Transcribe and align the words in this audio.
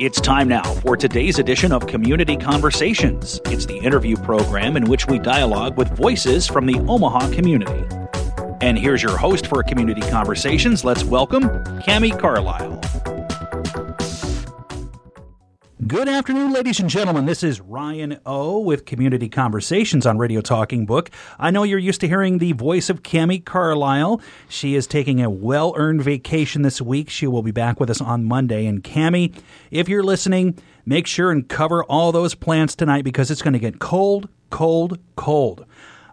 It's 0.00 0.20
time 0.20 0.46
now 0.46 0.62
for 0.62 0.96
today's 0.96 1.40
edition 1.40 1.72
of 1.72 1.88
Community 1.88 2.36
Conversations. 2.36 3.40
It's 3.46 3.66
the 3.66 3.78
interview 3.78 4.14
program 4.14 4.76
in 4.76 4.84
which 4.84 5.08
we 5.08 5.18
dialogue 5.18 5.76
with 5.76 5.88
voices 5.88 6.46
from 6.46 6.66
the 6.66 6.78
Omaha 6.86 7.32
community. 7.32 7.84
And 8.60 8.78
here's 8.78 9.02
your 9.02 9.16
host 9.16 9.48
for 9.48 9.60
Community 9.64 10.02
Conversations. 10.02 10.84
Let's 10.84 11.02
welcome 11.02 11.48
Cami 11.82 12.16
Carlisle. 12.16 13.17
Good 15.86 16.08
afternoon, 16.08 16.52
ladies 16.52 16.80
and 16.80 16.90
gentlemen. 16.90 17.26
This 17.26 17.44
is 17.44 17.60
Ryan 17.60 18.18
O 18.26 18.58
with 18.58 18.84
Community 18.84 19.28
Conversations 19.28 20.06
on 20.06 20.18
Radio 20.18 20.40
Talking 20.40 20.86
Book. 20.86 21.08
I 21.38 21.52
know 21.52 21.62
you're 21.62 21.78
used 21.78 22.00
to 22.00 22.08
hearing 22.08 22.38
the 22.38 22.50
voice 22.50 22.90
of 22.90 23.04
Cami 23.04 23.44
Carlisle. 23.44 24.20
She 24.48 24.74
is 24.74 24.88
taking 24.88 25.22
a 25.22 25.30
well 25.30 25.74
earned 25.76 26.02
vacation 26.02 26.62
this 26.62 26.82
week. 26.82 27.08
She 27.08 27.28
will 27.28 27.44
be 27.44 27.52
back 27.52 27.78
with 27.78 27.90
us 27.90 28.00
on 28.00 28.24
Monday. 28.24 28.66
And 28.66 28.82
Cami, 28.82 29.40
if 29.70 29.88
you're 29.88 30.02
listening, 30.02 30.58
make 30.84 31.06
sure 31.06 31.30
and 31.30 31.48
cover 31.48 31.84
all 31.84 32.10
those 32.10 32.34
plants 32.34 32.74
tonight 32.74 33.04
because 33.04 33.30
it's 33.30 33.42
going 33.42 33.52
to 33.52 33.60
get 33.60 33.78
cold, 33.78 34.28
cold, 34.50 34.98
cold. 35.14 35.64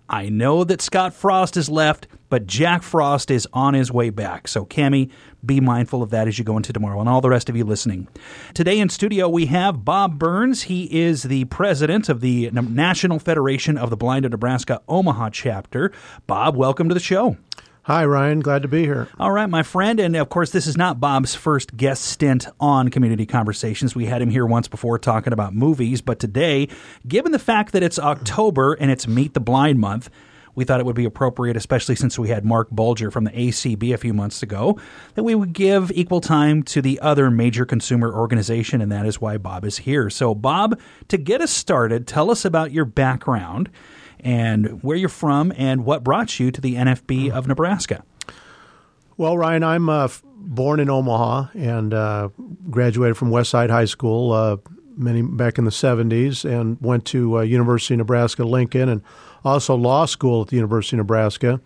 I 0.07 0.29
know 0.29 0.63
that 0.63 0.83
Scott 0.83 1.15
Frost 1.15 1.57
is 1.57 1.69
left, 1.69 2.07
but 2.29 2.45
Jack 2.45 2.83
Frost 2.83 3.31
is 3.31 3.47
on 3.51 3.73
his 3.73 3.91
way 3.91 4.11
back. 4.11 4.47
So, 4.47 4.63
Cami, 4.63 5.09
be 5.45 5.59
mindful 5.59 6.01
of 6.01 6.09
that 6.09 6.27
as 6.27 6.39
you 6.39 6.45
go 6.45 6.57
into 6.57 6.73
tomorrow, 6.73 6.99
and 6.99 7.09
all 7.09 7.21
the 7.21 7.29
rest 7.29 7.49
of 7.49 7.55
you 7.55 7.63
listening. 7.63 8.07
Today 8.53 8.79
in 8.79 8.89
studio, 8.89 9.29
we 9.29 9.45
have 9.47 9.85
Bob 9.85 10.17
Burns. 10.17 10.63
He 10.63 10.85
is 10.85 11.23
the 11.23 11.45
president 11.45 12.09
of 12.09 12.21
the 12.21 12.49
National 12.51 13.19
Federation 13.19 13.77
of 13.77 13.89
the 13.89 13.97
Blind 13.97 14.25
of 14.25 14.31
Nebraska 14.31 14.81
Omaha 14.87 15.29
chapter. 15.29 15.91
Bob, 16.27 16.55
welcome 16.55 16.87
to 16.89 16.93
the 16.93 16.99
show. 16.99 17.37
Hi, 17.83 18.03
Ryan. 18.03 18.39
Glad 18.39 18.63
to 18.63 18.67
be 18.67 18.81
here. 18.81 19.09
All 19.19 19.31
right, 19.31 19.47
my 19.47 19.61
friend. 19.61 19.99
And 19.99 20.15
of 20.15 20.27
course, 20.29 20.49
this 20.49 20.65
is 20.65 20.75
not 20.75 20.99
Bob's 20.99 21.35
first 21.35 21.77
guest 21.77 22.03
stint 22.03 22.47
on 22.59 22.89
Community 22.89 23.27
Conversations. 23.27 23.93
We 23.93 24.07
had 24.07 24.23
him 24.23 24.31
here 24.31 24.47
once 24.47 24.67
before 24.67 24.97
talking 24.97 25.33
about 25.33 25.53
movies. 25.53 26.01
But 26.01 26.17
today, 26.17 26.67
given 27.07 27.31
the 27.31 27.37
fact 27.37 27.73
that 27.73 27.83
it's 27.83 27.99
October 27.99 28.73
and 28.73 28.89
it's 28.89 29.07
Meet 29.07 29.35
the 29.35 29.39
Blind 29.39 29.79
Month, 29.79 30.09
we 30.55 30.63
thought 30.63 30.79
it 30.79 30.85
would 30.85 30.95
be 30.95 31.05
appropriate, 31.05 31.57
especially 31.57 31.95
since 31.95 32.17
we 32.17 32.29
had 32.29 32.45
Mark 32.45 32.69
Bulger 32.71 33.11
from 33.11 33.25
the 33.25 33.31
ACB 33.31 33.93
a 33.93 33.97
few 33.97 34.13
months 34.13 34.41
ago, 34.41 34.79
that 35.13 35.23
we 35.23 35.35
would 35.35 35.53
give 35.53 35.91
equal 35.91 36.21
time 36.21 36.63
to 36.63 36.81
the 36.81 36.99
other 37.01 37.29
major 37.29 37.65
consumer 37.65 38.13
organization, 38.13 38.81
and 38.81 38.91
that 38.91 39.05
is 39.05 39.21
why 39.21 39.37
Bob 39.37 39.65
is 39.65 39.79
here. 39.79 40.09
So, 40.09 40.33
Bob, 40.33 40.79
to 41.09 41.17
get 41.17 41.41
us 41.41 41.51
started, 41.51 42.07
tell 42.07 42.31
us 42.31 42.45
about 42.45 42.71
your 42.71 42.85
background 42.85 43.69
and 44.21 44.81
where 44.81 44.97
you're 44.97 45.09
from 45.09 45.53
and 45.57 45.85
what 45.85 46.03
brought 46.03 46.39
you 46.39 46.51
to 46.51 46.61
the 46.61 46.75
NFB 46.75 47.29
of 47.29 47.47
Nebraska. 47.47 48.03
Well, 49.17 49.37
Ryan, 49.37 49.63
I'm 49.63 49.89
uh, 49.89 50.07
born 50.25 50.79
in 50.79 50.89
Omaha 50.89 51.47
and 51.53 51.93
uh, 51.93 52.29
graduated 52.69 53.17
from 53.17 53.29
Westside 53.29 53.69
High 53.69 53.85
School 53.85 54.31
uh, 54.31 54.57
many 54.97 55.21
back 55.21 55.57
in 55.57 55.65
the 55.65 55.71
70s 55.71 56.43
and 56.45 56.77
went 56.81 57.05
to 57.05 57.39
uh, 57.39 57.41
University 57.41 57.93
of 57.93 57.99
Nebraska 57.99 58.43
Lincoln 58.43 58.89
and 58.89 59.01
also 59.45 59.75
law 59.75 60.05
school 60.05 60.41
at 60.41 60.47
the 60.49 60.55
University 60.55 60.97
of 60.97 60.99
Nebraska. 60.99 61.61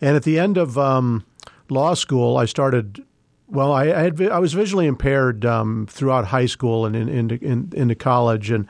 And 0.00 0.16
at 0.16 0.22
the 0.22 0.38
end 0.38 0.56
of 0.56 0.78
um, 0.78 1.26
law 1.68 1.94
school, 1.94 2.38
I 2.38 2.46
started. 2.46 3.04
Well, 3.48 3.72
I, 3.72 3.82
I, 3.86 4.02
had, 4.04 4.22
I 4.22 4.38
was 4.38 4.52
visually 4.52 4.86
impaired 4.86 5.44
um, 5.44 5.86
throughout 5.90 6.26
high 6.26 6.46
school 6.46 6.86
and 6.86 6.94
in, 6.94 7.08
in, 7.08 7.30
in, 7.38 7.72
into 7.74 7.96
college, 7.96 8.50
and 8.50 8.66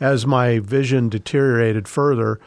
as 0.00 0.26
my 0.26 0.58
vision 0.58 1.08
deteriorated 1.08 1.86
further, 1.86 2.40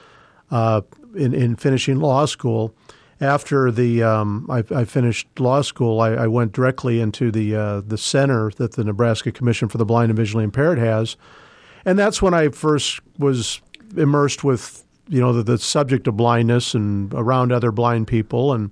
uh, 0.52 0.82
in, 1.16 1.34
in 1.34 1.56
finishing 1.56 2.00
law 2.00 2.26
school. 2.26 2.74
After 3.20 3.72
the 3.72 4.04
um, 4.04 4.48
I, 4.48 4.64
I, 4.70 4.86
finished 4.86 5.28
law 5.40 5.62
school, 5.64 6.02
I, 6.02 6.10
I 6.10 6.28
went 6.28 6.52
directly 6.52 7.00
into 7.00 7.32
the 7.32 7.56
uh, 7.56 7.82
the 7.82 7.98
center 7.98 8.52
that 8.58 8.74
the 8.74 8.84
Nebraska 8.84 9.32
Commission 9.32 9.70
for 9.70 9.80
the 9.80 9.86
Blind 9.86 10.12
and 10.12 10.18
Visually 10.18 10.44
Impaired 10.44 10.78
has, 10.78 11.18
and 11.84 11.98
that's 11.98 12.22
when 12.22 12.36
I 12.36 12.50
first 12.50 13.00
was 13.18 13.60
immersed 13.96 14.44
with 14.44 14.84
you 15.08 15.22
know 15.22 15.34
the, 15.34 15.44
the 15.44 15.58
subject 15.58 16.08
of 16.08 16.18
blindness 16.18 16.74
and 16.74 17.14
around 17.14 17.52
other 17.52 17.72
blind 17.72 18.08
people 18.08 18.54
and 18.54 18.72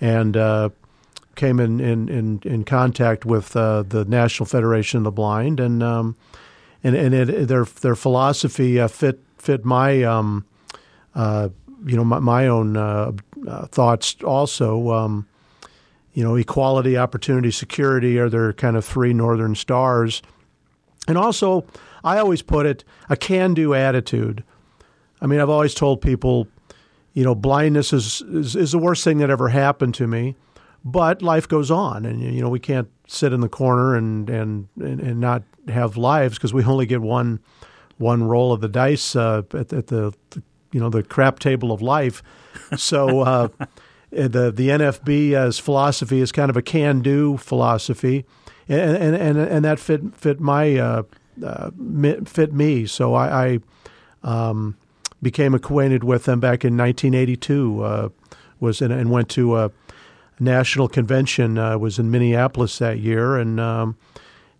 and 0.00 0.36
uh, 0.36 0.68
came 1.36 1.60
in, 1.60 1.78
in, 1.80 2.08
in, 2.08 2.42
in, 2.44 2.64
contact 2.64 3.24
with 3.24 3.54
uh, 3.56 3.82
the 3.84 4.04
National 4.04 4.44
Federation 4.44 4.98
of 4.98 5.04
the 5.04 5.10
Blind 5.12 5.60
and 5.60 5.82
um, 5.82 6.16
and 6.82 6.96
and 6.96 7.14
it, 7.14 7.48
their 7.48 7.64
their 7.64 7.94
philosophy 7.94 8.80
uh, 8.80 8.88
fit 8.88 9.20
fit 9.38 9.64
my 9.64 10.02
um, 10.02 10.44
uh, 11.14 11.48
you 11.86 11.96
know, 11.96 12.04
my, 12.04 12.18
my 12.18 12.46
own 12.46 12.76
uh, 12.76 13.12
uh, 13.46 13.66
thoughts 13.66 14.16
also. 14.24 14.90
Um, 14.90 15.26
you 16.14 16.22
know, 16.22 16.34
equality, 16.34 16.98
opportunity, 16.98 17.50
security 17.50 18.18
are 18.18 18.28
their 18.28 18.52
kind 18.52 18.76
of 18.76 18.84
three 18.84 19.14
northern 19.14 19.54
stars. 19.54 20.20
And 21.08 21.16
also, 21.16 21.64
I 22.04 22.18
always 22.18 22.42
put 22.42 22.66
it 22.66 22.84
a 23.08 23.16
can 23.16 23.54
do 23.54 23.72
attitude. 23.72 24.44
I 25.22 25.26
mean, 25.26 25.40
I've 25.40 25.48
always 25.48 25.72
told 25.72 26.02
people, 26.02 26.48
you 27.14 27.24
know, 27.24 27.34
blindness 27.34 27.92
is, 27.94 28.20
is, 28.22 28.54
is 28.56 28.72
the 28.72 28.78
worst 28.78 29.04
thing 29.04 29.18
that 29.18 29.30
ever 29.30 29.48
happened 29.48 29.94
to 29.94 30.06
me, 30.06 30.36
but 30.84 31.22
life 31.22 31.48
goes 31.48 31.70
on. 31.70 32.04
And, 32.04 32.20
you 32.20 32.42
know, 32.42 32.50
we 32.50 32.60
can't 32.60 32.88
sit 33.06 33.32
in 33.32 33.40
the 33.40 33.48
corner 33.48 33.94
and, 33.94 34.28
and, 34.28 34.68
and, 34.78 35.00
and 35.00 35.20
not 35.20 35.44
have 35.68 35.96
lives 35.96 36.36
because 36.36 36.52
we 36.52 36.64
only 36.64 36.86
get 36.86 37.00
one 37.00 37.40
one 37.98 38.24
roll 38.24 38.52
of 38.52 38.60
the 38.60 38.68
dice 38.68 39.14
uh, 39.14 39.42
at, 39.54 39.72
at 39.72 39.86
the, 39.86 40.12
the 40.30 40.42
you 40.72 40.80
know 40.80 40.90
the 40.90 41.02
crap 41.02 41.38
table 41.38 41.72
of 41.72 41.80
life. 41.80 42.22
So 42.76 43.20
uh, 43.20 43.48
the 44.10 44.50
the 44.50 45.34
as 45.36 45.58
philosophy 45.58 46.20
is 46.20 46.32
kind 46.32 46.50
of 46.50 46.56
a 46.56 46.62
can 46.62 47.00
do 47.00 47.36
philosophy, 47.36 48.24
and 48.68 48.96
and 48.96 49.14
and, 49.14 49.38
and 49.38 49.64
that 49.64 49.78
fit 49.78 50.16
fit 50.16 50.40
my 50.40 50.76
uh, 50.76 51.02
uh, 51.44 51.70
fit 52.24 52.52
me. 52.52 52.86
So 52.86 53.14
I, 53.14 53.46
I 53.46 53.58
um, 54.22 54.76
became 55.22 55.54
acquainted 55.54 56.04
with 56.04 56.24
them 56.24 56.40
back 56.40 56.64
in 56.64 56.76
1982. 56.76 57.82
Uh, 57.82 58.08
was 58.60 58.80
in, 58.80 58.92
and 58.92 59.10
went 59.10 59.28
to 59.30 59.56
a 59.56 59.70
national 60.38 60.88
convention. 60.88 61.58
Uh, 61.58 61.78
was 61.78 61.98
in 61.98 62.10
Minneapolis 62.10 62.78
that 62.78 62.98
year, 62.98 63.36
and 63.36 63.58
um, 63.60 63.96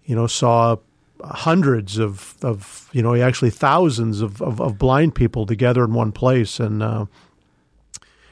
you 0.05 0.15
know 0.15 0.27
saw 0.27 0.77
hundreds 1.25 1.99
of, 1.99 2.37
of 2.43 2.89
you 2.93 3.03
know 3.03 3.15
actually 3.15 3.50
thousands 3.50 4.21
of, 4.21 4.43
of, 4.43 4.61
of 4.61 4.78
blind 4.78 5.15
people 5.15 5.47
together 5.47 5.84
in 5.84 5.93
one 5.95 6.12
place 6.12 6.59
and 6.59 6.83
uh, 6.83 7.06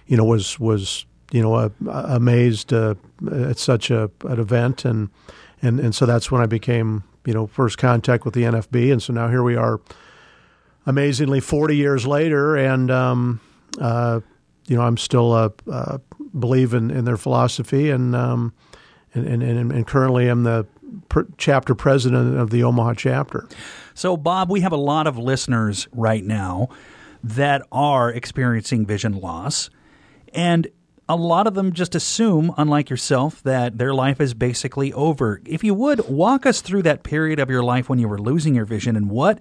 you 0.06 0.16
know 0.16 0.24
was 0.24 0.58
was 0.58 1.06
you 1.30 1.41
know 1.41 1.70
amazed 1.88 2.72
uh, 2.72 2.94
at 3.30 3.58
such 3.58 3.91
a 3.91 4.10
an 4.24 4.41
event 4.41 4.84
and 4.84 5.08
and 5.62 5.78
and 5.78 5.94
so 5.94 6.04
that's 6.04 6.30
when 6.30 6.41
I 6.41 6.47
became 6.47 7.04
you 7.24 7.32
know 7.32 7.47
first 7.47 7.78
contact 7.78 8.24
with 8.24 8.34
the 8.34 8.42
NFB 8.42 8.92
and 8.92 9.02
so 9.02 9.12
now 9.12 9.28
here 9.28 9.42
we 9.42 9.56
are 9.56 9.80
amazingly 10.90 11.40
40 11.40 11.76
years 11.76 12.06
later 12.06 12.56
and 12.56 12.90
um, 12.90 13.40
uh, 13.80 14.20
you 14.66 14.76
know 14.76 14.82
I'm 14.82 14.96
still 14.96 15.34
a, 15.34 15.52
a 15.68 16.00
believe 16.38 16.74
in, 16.74 16.90
in 16.90 17.04
their 17.04 17.16
philosophy 17.16 17.90
and 17.90 18.14
um, 18.14 18.52
and, 19.14 19.26
and, 19.42 19.72
and 19.72 19.86
currently 19.86 20.28
I'm 20.28 20.42
the 20.44 20.66
chapter 21.36 21.74
president 21.74 22.36
of 22.38 22.50
the 22.50 22.62
Omaha 22.62 22.94
chapter. 22.94 23.48
So, 23.94 24.16
Bob, 24.16 24.50
we 24.50 24.60
have 24.60 24.72
a 24.72 24.76
lot 24.76 25.06
of 25.06 25.18
listeners 25.18 25.88
right 25.92 26.24
now 26.24 26.68
that 27.22 27.62
are 27.70 28.10
experiencing 28.10 28.86
vision 28.86 29.20
loss, 29.20 29.70
and 30.32 30.68
a 31.08 31.16
lot 31.16 31.46
of 31.46 31.54
them 31.54 31.72
just 31.72 31.94
assume, 31.94 32.54
unlike 32.56 32.88
yourself, 32.88 33.42
that 33.42 33.78
their 33.78 33.92
life 33.92 34.20
is 34.20 34.32
basically 34.32 34.92
over. 34.92 35.40
If 35.44 35.64
you 35.64 35.74
would 35.74 36.08
walk 36.08 36.46
us 36.46 36.60
through 36.60 36.82
that 36.84 37.02
period 37.02 37.40
of 37.40 37.50
your 37.50 37.64
life 37.64 37.88
when 37.88 37.98
you 37.98 38.08
were 38.08 38.18
losing 38.18 38.54
your 38.54 38.64
vision 38.64 38.96
and 38.96 39.10
what 39.10 39.40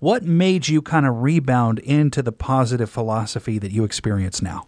what 0.00 0.24
made 0.24 0.66
you 0.66 0.82
kind 0.82 1.06
of 1.06 1.22
rebound 1.22 1.78
into 1.80 2.22
the 2.22 2.32
positive 2.32 2.90
philosophy 2.90 3.58
that 3.58 3.70
you 3.70 3.84
experience 3.84 4.42
now? 4.42 4.66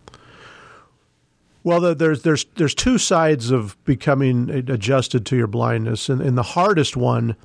Well, 1.64 1.94
there's 1.94 2.22
there's 2.22 2.44
there's 2.56 2.74
two 2.74 2.98
sides 2.98 3.50
of 3.50 3.82
becoming 3.84 4.50
adjusted 4.50 5.24
to 5.26 5.36
your 5.36 5.46
blindness, 5.46 6.08
and, 6.08 6.20
and 6.20 6.36
the 6.36 6.42
hardest 6.42 6.96
one 6.96 7.36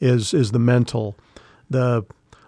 is 0.00 0.32
is 0.32 0.52
the 0.52 0.58
mental. 0.58 1.16
The 1.70 2.04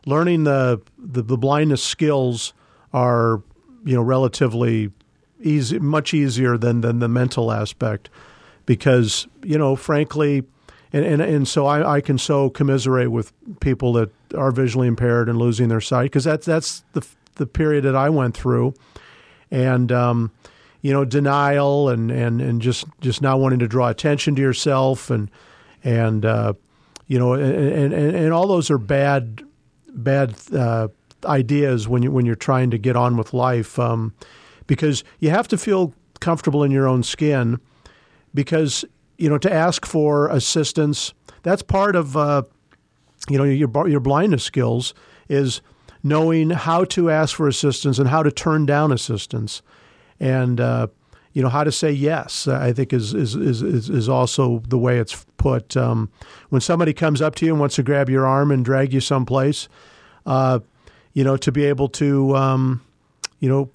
learning 0.06 0.44
the, 0.44 0.80
the 0.98 1.22
the 1.22 1.36
blindness 1.36 1.82
skills 1.82 2.54
are 2.92 3.42
you 3.84 3.96
know 3.96 4.02
relatively 4.02 4.92
easy, 5.40 5.80
much 5.80 6.14
easier 6.14 6.56
than 6.56 6.80
than 6.80 7.00
the 7.00 7.08
mental 7.08 7.50
aspect, 7.50 8.08
because 8.64 9.26
you 9.42 9.58
know 9.58 9.74
frankly, 9.74 10.44
and 10.92 11.04
and, 11.04 11.20
and 11.20 11.48
so 11.48 11.66
I, 11.66 11.96
I 11.96 12.00
can 12.00 12.18
so 12.18 12.50
commiserate 12.50 13.10
with 13.10 13.32
people 13.58 13.92
that 13.94 14.10
are 14.34 14.50
visually 14.50 14.88
impaired 14.88 15.28
and 15.28 15.38
losing 15.38 15.68
their 15.68 15.80
sight 15.80 16.04
because 16.04 16.24
that's 16.24 16.46
that's 16.46 16.84
the 16.92 17.06
the 17.36 17.46
period 17.46 17.84
that 17.84 17.94
I 17.94 18.08
went 18.08 18.36
through, 18.36 18.74
and 19.50 19.92
um, 19.92 20.32
you 20.86 20.92
know, 20.92 21.04
denial 21.04 21.88
and, 21.88 22.12
and, 22.12 22.40
and 22.40 22.62
just, 22.62 22.84
just 23.00 23.20
not 23.20 23.40
wanting 23.40 23.58
to 23.58 23.66
draw 23.66 23.88
attention 23.88 24.36
to 24.36 24.40
yourself 24.40 25.10
and, 25.10 25.28
and, 25.82 26.24
uh, 26.24 26.52
you 27.08 27.18
know, 27.18 27.32
and, 27.32 27.92
and, 27.92 28.14
and 28.14 28.32
all 28.32 28.46
those 28.46 28.70
are 28.70 28.78
bad, 28.78 29.42
bad, 29.88 30.36
uh, 30.54 30.86
ideas 31.24 31.88
when 31.88 32.04
you, 32.04 32.12
when 32.12 32.24
you're 32.24 32.36
trying 32.36 32.70
to 32.70 32.78
get 32.78 32.94
on 32.94 33.16
with 33.16 33.34
life. 33.34 33.80
Um, 33.80 34.14
because 34.68 35.02
you 35.18 35.30
have 35.30 35.48
to 35.48 35.58
feel 35.58 35.92
comfortable 36.20 36.62
in 36.62 36.70
your 36.70 36.86
own 36.86 37.02
skin 37.02 37.58
because, 38.32 38.84
you 39.18 39.28
know, 39.28 39.38
to 39.38 39.52
ask 39.52 39.84
for 39.84 40.28
assistance, 40.28 41.14
that's 41.42 41.62
part 41.62 41.96
of 41.96 42.16
uh, 42.16 42.42
you 43.28 43.38
know 43.38 43.44
your 43.44 43.88
your 43.88 44.00
blindness 44.00 44.44
skills 44.44 44.94
is 45.28 45.60
knowing 46.02 46.50
how 46.50 46.84
to 46.84 47.10
ask 47.10 47.36
for 47.36 47.48
assistance 47.48 47.98
and 47.98 48.08
how 48.08 48.22
to 48.22 48.30
turn 48.30 48.66
down 48.66 48.92
assistance, 48.92 49.62
and 50.20 50.60
uh, 50.60 50.86
you 51.32 51.42
know 51.42 51.48
how 51.48 51.64
to 51.64 51.72
say 51.72 51.90
yes. 51.90 52.48
I 52.48 52.72
think 52.72 52.92
is 52.92 53.12
is 53.12 53.34
is 53.34 53.62
is 53.62 54.08
also 54.08 54.62
the 54.68 54.78
way 54.78 54.98
it's 54.98 55.26
put. 55.36 55.76
Um, 55.76 56.10
when 56.50 56.60
somebody 56.60 56.92
comes 56.92 57.20
up 57.20 57.34
to 57.36 57.46
you 57.46 57.52
and 57.52 57.60
wants 57.60 57.76
to 57.76 57.82
grab 57.82 58.08
your 58.08 58.26
arm 58.26 58.50
and 58.50 58.64
drag 58.64 58.92
you 58.92 59.00
someplace, 59.00 59.68
uh, 60.24 60.60
you 61.12 61.24
know, 61.24 61.36
to 61.36 61.52
be 61.52 61.64
able 61.64 61.88
to 61.90 62.36
um, 62.36 62.82
you 63.40 63.48
know 63.48 63.70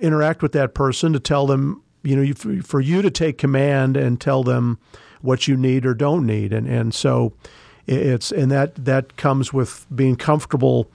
interact 0.00 0.42
with 0.42 0.52
that 0.52 0.74
person 0.74 1.12
to 1.12 1.20
tell 1.20 1.46
them 1.46 1.82
you 2.02 2.16
know 2.16 2.62
for 2.62 2.80
you 2.80 3.02
to 3.02 3.10
take 3.10 3.38
command 3.38 3.96
and 3.96 4.20
tell 4.20 4.42
them 4.42 4.78
what 5.20 5.46
you 5.46 5.56
need 5.56 5.84
or 5.84 5.94
don't 5.94 6.26
need, 6.26 6.52
and 6.52 6.68
and 6.68 6.94
so 6.94 7.32
it's 7.86 8.30
and 8.30 8.50
that 8.50 8.74
that 8.84 9.16
comes 9.16 9.52
with 9.52 9.86
being 9.94 10.16
comfortable 10.16 10.90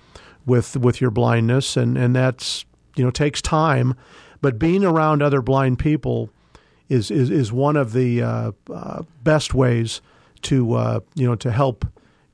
with 0.46 0.78
with 0.78 1.02
your 1.02 1.12
blindness, 1.12 1.78
and 1.78 1.98
and 1.98 2.16
that's 2.16 2.66
you 2.96 3.04
know 3.04 3.12
takes 3.12 3.42
time, 3.42 3.96
but 4.42 4.58
being 4.58 4.84
around 4.84 5.22
other 5.22 5.42
blind 5.42 5.80
people 5.80 6.30
is 6.90 7.12
is 7.12 7.30
is 7.30 7.52
one 7.52 7.76
of 7.76 7.94
the 7.94 8.22
uh, 8.22 8.52
uh, 8.74 9.04
best 9.24 9.54
ways 9.54 10.02
to 10.44 10.74
uh, 10.74 11.00
you 11.16 11.28
know 11.28 11.36
to 11.36 11.52
help 11.52 11.86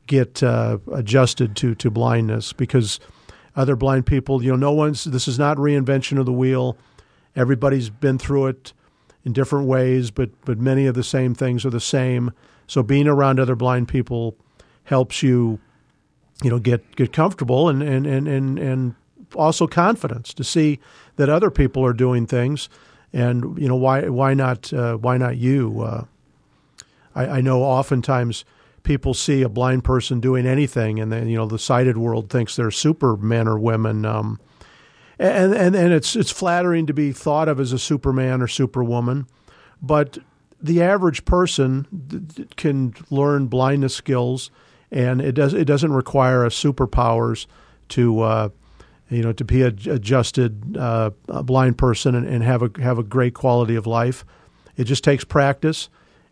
get 0.07 0.43
uh, 0.43 0.77
adjusted 0.93 1.55
to 1.55 1.75
to 1.75 1.89
blindness 1.89 2.53
because 2.53 2.99
other 3.55 3.75
blind 3.75 4.05
people 4.05 4.43
you 4.43 4.51
know 4.51 4.57
no 4.57 4.71
one's 4.71 5.03
this 5.05 5.27
is 5.27 5.39
not 5.39 5.57
reinvention 5.57 6.19
of 6.19 6.25
the 6.25 6.33
wheel. 6.33 6.77
Everybody's 7.35 7.89
been 7.89 8.19
through 8.19 8.47
it 8.47 8.73
in 9.25 9.33
different 9.33 9.67
ways 9.67 10.11
but 10.11 10.29
but 10.45 10.59
many 10.59 10.85
of 10.85 10.93
the 10.93 11.03
same 11.03 11.33
things 11.33 11.65
are 11.65 11.71
the 11.71 11.79
same 11.79 12.31
so 12.67 12.83
being 12.83 13.07
around 13.07 13.39
other 13.39 13.55
blind 13.55 13.87
people 13.87 14.35
helps 14.85 15.23
you, 15.23 15.59
you 16.43 16.49
know, 16.49 16.59
get 16.59 16.95
get 16.95 17.13
comfortable 17.13 17.69
and 17.69 17.81
and 17.81 18.05
and 18.05 18.27
and, 18.27 18.59
and 18.59 18.95
also 19.35 19.67
confidence 19.67 20.33
to 20.33 20.43
see 20.43 20.79
that 21.15 21.29
other 21.29 21.49
people 21.49 21.85
are 21.85 21.93
doing 21.93 22.25
things, 22.25 22.69
and 23.11 23.57
you 23.57 23.67
know 23.67 23.75
why 23.75 24.07
why 24.09 24.33
not 24.33 24.73
uh, 24.73 24.95
why 24.97 25.17
not 25.17 25.37
you? 25.37 25.81
Uh, 25.81 26.05
I, 27.15 27.25
I 27.25 27.41
know 27.41 27.61
oftentimes 27.61 28.45
people 28.83 29.13
see 29.13 29.41
a 29.41 29.49
blind 29.49 29.83
person 29.83 30.19
doing 30.19 30.45
anything, 30.45 30.99
and 30.99 31.11
then 31.11 31.27
you 31.27 31.37
know 31.37 31.45
the 31.45 31.59
sighted 31.59 31.97
world 31.97 32.29
thinks 32.29 32.55
they're 32.55 32.71
supermen 32.71 33.47
or 33.47 33.57
women. 33.57 34.05
Um, 34.05 34.39
and, 35.19 35.53
and 35.53 35.75
and 35.75 35.93
it's 35.93 36.15
it's 36.15 36.31
flattering 36.31 36.85
to 36.87 36.93
be 36.93 37.11
thought 37.11 37.47
of 37.47 37.59
as 37.59 37.71
a 37.71 37.79
superman 37.79 38.41
or 38.41 38.47
superwoman, 38.47 39.27
but 39.81 40.17
the 40.63 40.81
average 40.81 41.25
person 41.25 41.85
can 42.55 42.95
learn 43.09 43.47
blindness 43.47 43.93
skills 43.93 44.49
and 44.91 45.21
it 45.21 45.33
does 45.33 45.53
it 45.53 45.65
doesn't 45.65 45.91
require 45.91 46.45
a 46.45 46.49
superpowers 46.49 47.47
to 47.89 48.21
uh, 48.21 48.49
you 49.09 49.21
know 49.21 49.33
to 49.33 49.43
be 49.43 49.61
a 49.63 49.67
adjusted 49.67 50.77
uh, 50.77 51.11
a 51.27 51.43
blind 51.43 51.77
person 51.77 52.15
and, 52.15 52.25
and, 52.25 52.43
have 52.43 52.61
a 52.61 52.71
have 52.81 52.97
a 52.97 53.03
great 53.03 53.33
quality 53.33 53.75
of 53.75 53.85
life. 53.85 54.23
It 54.77 54.85
just 54.85 55.03
takes 55.03 55.23
practice 55.23 55.89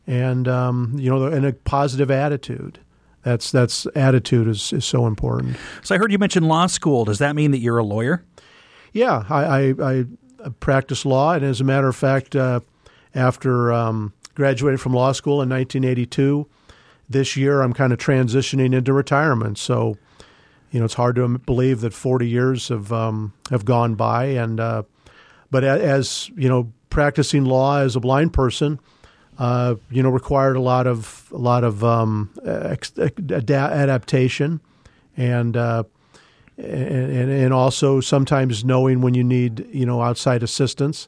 and 0.08 0.48
um, 0.48 0.96
you 0.98 1.10
know 1.10 1.26
and 1.26 1.46
a 1.46 1.54
positive 1.54 2.10
attitude. 2.10 2.80
That's 3.24 3.52
that's 3.52 3.86
attitude 3.96 4.48
is, 4.48 4.72
is 4.72 4.86
so 4.86 5.08
important. 5.08 5.58
So 5.84 5.94
I 5.94 5.98
heard 5.98 6.12
you 6.12 6.18
mention 6.20 6.44
law 6.44 6.68
school. 6.68 7.06
Does 7.06 7.20
that 7.20 7.36
mean 7.36 7.52
that 7.52 7.60
you're 7.60 7.78
a 7.78 7.84
lawyer? 7.84 8.24
Yeah, 8.94 9.24
I, 9.30 9.46
I, 9.46 9.74
I 9.82 10.06
practice 10.60 11.06
law, 11.06 11.34
and 11.34 11.46
as 11.46 11.62
a 11.62 11.64
matter 11.64 11.88
of 11.88 11.96
fact, 11.96 12.36
uh, 12.36 12.60
after 13.16 13.72
um, 13.72 14.12
graduating 14.36 14.78
from 14.78 14.94
law 14.94 15.12
school 15.12 15.42
in 15.42 15.50
1982 15.50 16.48
this 17.12 17.36
year 17.36 17.62
I'm 17.62 17.74
kind 17.74 17.94
of 17.94 18.00
transitioning 18.00 18.74
into 18.74 18.94
retirement. 18.94 19.58
So, 19.58 19.98
you 20.72 20.80
know, 20.80 20.86
it's 20.86 20.94
hard 20.94 21.16
to 21.16 21.28
believe 21.40 21.82
that 21.82 21.94
40 21.94 22.28
years 22.28 22.70
have 22.70 22.92
um, 22.92 23.34
have 23.50 23.66
gone 23.66 23.96
by. 23.96 24.26
And 24.26 24.60
uh, 24.60 24.84
but 25.50 25.64
as 25.64 26.32
you 26.36 26.50
know, 26.50 26.72
practicing 26.90 27.46
law 27.46 27.80
as 27.80 27.96
a 27.96 28.00
blind 28.00 28.34
person, 28.34 28.80
uh, 29.38 29.76
you 29.90 30.02
know, 30.02 30.10
required 30.10 30.56
a 30.56 30.62
lot 30.62 30.88
of 30.88 31.28
a 31.32 31.38
lot 31.38 31.64
of 31.64 31.84
um, 31.84 32.32
adaptation, 32.46 34.62
and, 35.18 35.58
uh, 35.58 35.84
and 36.58 37.32
and 37.32 37.54
also 37.54 38.00
sometimes 38.00 38.64
knowing 38.64 39.02
when 39.02 39.14
you 39.14 39.24
need 39.24 39.68
you 39.72 39.86
know 39.86 40.02
outside 40.02 40.44
assistance. 40.44 41.08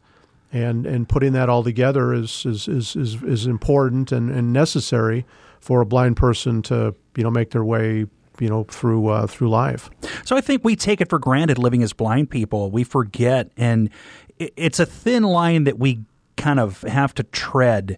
And, 0.54 0.86
and 0.86 1.10
putting 1.10 1.34
that 1.34 1.50
all 1.50 1.64
together 1.64 2.14
is 2.14 2.46
is, 2.46 2.68
is, 2.68 2.96
is, 2.96 3.24
is 3.24 3.48
important 3.48 4.12
and, 4.12 4.30
and 4.30 4.54
necessary 4.54 5.26
for 5.60 5.82
a 5.82 5.86
blind 5.86 6.16
person 6.16 6.62
to 6.62 6.94
you 7.18 7.24
know 7.24 7.32
make 7.32 7.50
their 7.50 7.64
way 7.66 8.06
you 8.40 8.50
know 8.50 8.64
through 8.66 9.08
uh, 9.08 9.28
through 9.28 9.50
life. 9.50 9.90
So 10.26 10.36
I 10.36 10.42
think 10.42 10.64
we 10.64 10.76
take 10.76 11.02
it 11.02 11.10
for 11.10 11.20
granted 11.20 11.58
living 11.58 11.82
as 11.84 11.94
blind 11.94 12.30
people. 12.30 12.70
We 12.70 12.84
forget, 12.84 13.52
and 13.58 13.90
it's 14.38 14.80
a 14.80 14.86
thin 14.86 15.24
line 15.24 15.64
that 15.64 15.80
we 15.80 16.02
kind 16.38 16.60
of 16.60 16.82
have 16.82 17.14
to 17.16 17.24
tread 17.24 17.98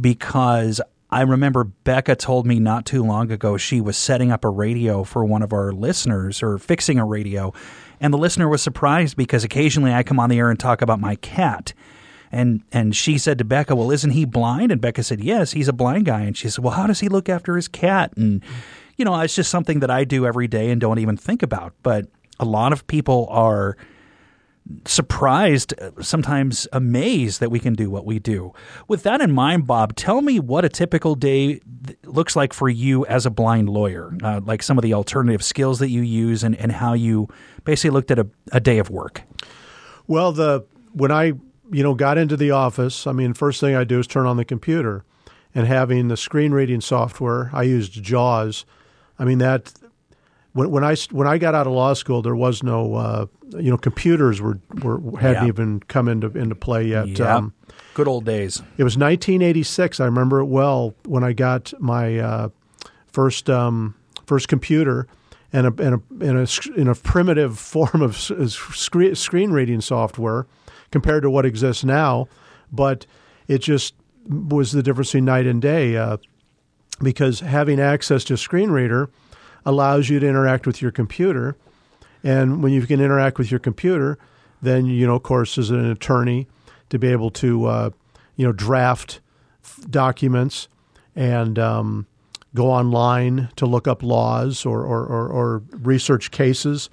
because 0.00 0.80
I 1.10 1.22
remember 1.22 1.64
Becca 1.64 2.16
told 2.16 2.46
me 2.46 2.60
not 2.60 2.84
too 2.84 3.02
long 3.02 3.30
ago 3.30 3.56
she 3.56 3.80
was 3.80 3.96
setting 3.96 4.30
up 4.30 4.44
a 4.44 4.50
radio 4.50 5.04
for 5.04 5.24
one 5.24 5.42
of 5.42 5.52
our 5.52 5.72
listeners 5.72 6.42
or 6.42 6.58
fixing 6.58 6.98
a 6.98 7.04
radio. 7.04 7.52
And 8.00 8.12
the 8.12 8.18
listener 8.18 8.48
was 8.48 8.62
surprised 8.62 9.16
because 9.16 9.44
occasionally 9.44 9.92
I 9.92 10.02
come 10.02 10.20
on 10.20 10.30
the 10.30 10.38
air 10.38 10.50
and 10.50 10.58
talk 10.58 10.82
about 10.82 11.00
my 11.00 11.16
cat. 11.16 11.72
And 12.30 12.62
and 12.72 12.94
she 12.94 13.16
said 13.18 13.38
to 13.38 13.44
Becca, 13.44 13.74
"Well, 13.74 13.90
isn't 13.90 14.10
he 14.10 14.24
blind?" 14.24 14.70
And 14.70 14.80
Becca 14.80 15.02
said, 15.02 15.20
"Yes, 15.20 15.52
he's 15.52 15.68
a 15.68 15.72
blind 15.72 16.04
guy." 16.04 16.22
And 16.22 16.36
she 16.36 16.48
said, 16.50 16.62
"Well, 16.62 16.74
how 16.74 16.86
does 16.86 17.00
he 17.00 17.08
look 17.08 17.28
after 17.28 17.56
his 17.56 17.68
cat?" 17.68 18.12
And 18.16 18.42
you 18.96 19.04
know, 19.04 19.18
it's 19.20 19.34
just 19.34 19.50
something 19.50 19.80
that 19.80 19.90
I 19.90 20.04
do 20.04 20.26
every 20.26 20.48
day 20.48 20.70
and 20.70 20.80
don't 20.80 20.98
even 20.98 21.16
think 21.16 21.42
about. 21.42 21.72
But 21.82 22.06
a 22.38 22.44
lot 22.44 22.72
of 22.72 22.86
people 22.86 23.26
are 23.30 23.76
surprised, 24.86 25.74
sometimes 26.00 26.68
amazed 26.72 27.40
that 27.40 27.50
we 27.50 27.58
can 27.58 27.74
do 27.74 27.90
what 27.90 28.04
we 28.04 28.18
do. 28.18 28.52
With 28.86 29.02
that 29.04 29.20
in 29.20 29.32
mind, 29.32 29.66
Bob, 29.66 29.96
tell 29.96 30.20
me 30.20 30.38
what 30.40 30.64
a 30.64 30.68
typical 30.68 31.14
day 31.14 31.60
looks 32.04 32.36
like 32.36 32.52
for 32.52 32.68
you 32.68 33.06
as 33.06 33.26
a 33.26 33.30
blind 33.30 33.68
lawyer, 33.68 34.12
uh, 34.22 34.40
like 34.44 34.62
some 34.62 34.78
of 34.78 34.82
the 34.82 34.94
alternative 34.94 35.42
skills 35.42 35.78
that 35.78 35.88
you 35.88 36.02
use 36.02 36.44
and, 36.44 36.54
and 36.56 36.72
how 36.72 36.92
you 36.92 37.28
basically 37.64 37.90
looked 37.90 38.10
at 38.10 38.18
a, 38.18 38.26
a 38.52 38.60
day 38.60 38.78
of 38.78 38.90
work. 38.90 39.22
Well, 40.06 40.32
the 40.32 40.66
when 40.92 41.12
I 41.12 41.32
you 41.70 41.82
know, 41.82 41.94
got 41.94 42.18
into 42.18 42.36
the 42.36 42.50
office, 42.50 43.06
I 43.06 43.12
mean, 43.12 43.34
first 43.34 43.60
thing 43.60 43.74
I 43.74 43.84
do 43.84 43.98
is 43.98 44.06
turn 44.06 44.26
on 44.26 44.36
the 44.36 44.44
computer, 44.44 45.04
and 45.54 45.66
having 45.66 46.08
the 46.08 46.16
screen 46.16 46.52
reading 46.52 46.80
software, 46.80 47.50
I 47.52 47.64
used 47.64 48.02
JAWS. 48.02 48.64
I 49.18 49.24
mean 49.24 49.38
that 49.38 49.72
when 50.58 50.72
when 50.72 50.82
I 50.82 50.96
when 51.12 51.28
I 51.28 51.38
got 51.38 51.54
out 51.54 51.68
of 51.68 51.72
law 51.72 51.94
school, 51.94 52.20
there 52.20 52.34
was 52.34 52.64
no 52.64 52.94
uh, 52.94 53.26
you 53.56 53.70
know 53.70 53.76
computers 53.76 54.40
were, 54.40 54.58
were 54.82 55.00
hadn't 55.20 55.46
even 55.46 55.80
come 55.80 56.08
into 56.08 56.36
into 56.36 56.56
play 56.56 56.88
yet. 56.88 57.06
Um, 57.20 57.54
Good 57.94 58.08
old 58.08 58.24
days. 58.24 58.60
It 58.76 58.84
was 58.84 58.96
1986. 58.96 60.00
I 60.00 60.04
remember 60.04 60.40
it 60.40 60.46
well 60.46 60.94
when 61.04 61.22
I 61.22 61.32
got 61.32 61.72
my 61.80 62.18
uh, 62.18 62.48
first 63.06 63.48
um, 63.48 63.94
first 64.26 64.48
computer 64.48 65.06
and 65.52 65.68
a, 65.68 65.82
and 65.82 65.94
a, 65.94 66.24
in 66.24 66.36
a 66.36 66.46
in 66.80 66.88
a 66.88 66.94
primitive 66.96 67.56
form 67.74 68.02
of 68.02 68.16
screen, 68.16 69.14
screen 69.14 69.52
reading 69.52 69.80
software 69.80 70.46
compared 70.90 71.22
to 71.22 71.30
what 71.30 71.46
exists 71.46 71.84
now. 71.84 72.26
But 72.72 73.06
it 73.46 73.58
just 73.58 73.94
was 74.26 74.72
the 74.72 74.82
difference 74.82 75.10
between 75.10 75.24
night 75.24 75.46
and 75.46 75.62
day 75.62 75.96
uh, 75.96 76.16
because 77.00 77.40
having 77.40 77.78
access 77.78 78.24
to 78.24 78.34
a 78.34 78.36
screen 78.36 78.72
reader 78.72 79.08
allows 79.64 80.08
you 80.08 80.20
to 80.20 80.26
interact 80.26 80.66
with 80.66 80.80
your 80.80 80.90
computer. 80.90 81.56
And 82.22 82.62
when 82.62 82.72
you 82.72 82.86
can 82.86 83.00
interact 83.00 83.38
with 83.38 83.50
your 83.50 83.60
computer, 83.60 84.18
then, 84.60 84.86
you 84.86 85.06
know, 85.06 85.16
of 85.16 85.22
course, 85.22 85.56
as 85.58 85.70
an 85.70 85.84
attorney, 85.90 86.48
to 86.90 86.98
be 86.98 87.08
able 87.08 87.30
to, 87.30 87.66
uh, 87.66 87.90
you 88.36 88.46
know, 88.46 88.52
draft 88.52 89.20
documents 89.90 90.68
and 91.14 91.58
um, 91.58 92.06
go 92.54 92.70
online 92.70 93.50
to 93.56 93.66
look 93.66 93.86
up 93.86 94.02
laws 94.02 94.64
or, 94.64 94.84
or, 94.84 95.04
or, 95.04 95.28
or 95.28 95.62
research 95.72 96.30
cases 96.30 96.88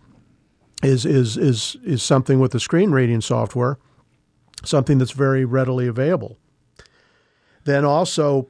is, 0.83 1.05
is, 1.05 1.37
is, 1.37 1.77
is 1.83 2.03
something 2.03 2.39
with 2.39 2.51
the 2.51 2.59
screen 2.59 2.91
reading 2.91 3.21
software 3.21 3.77
something 4.67 4.97
that's 4.97 5.11
very 5.11 5.45
readily 5.45 5.87
available. 5.87 6.37
Then 7.63 7.85
also 7.85 8.47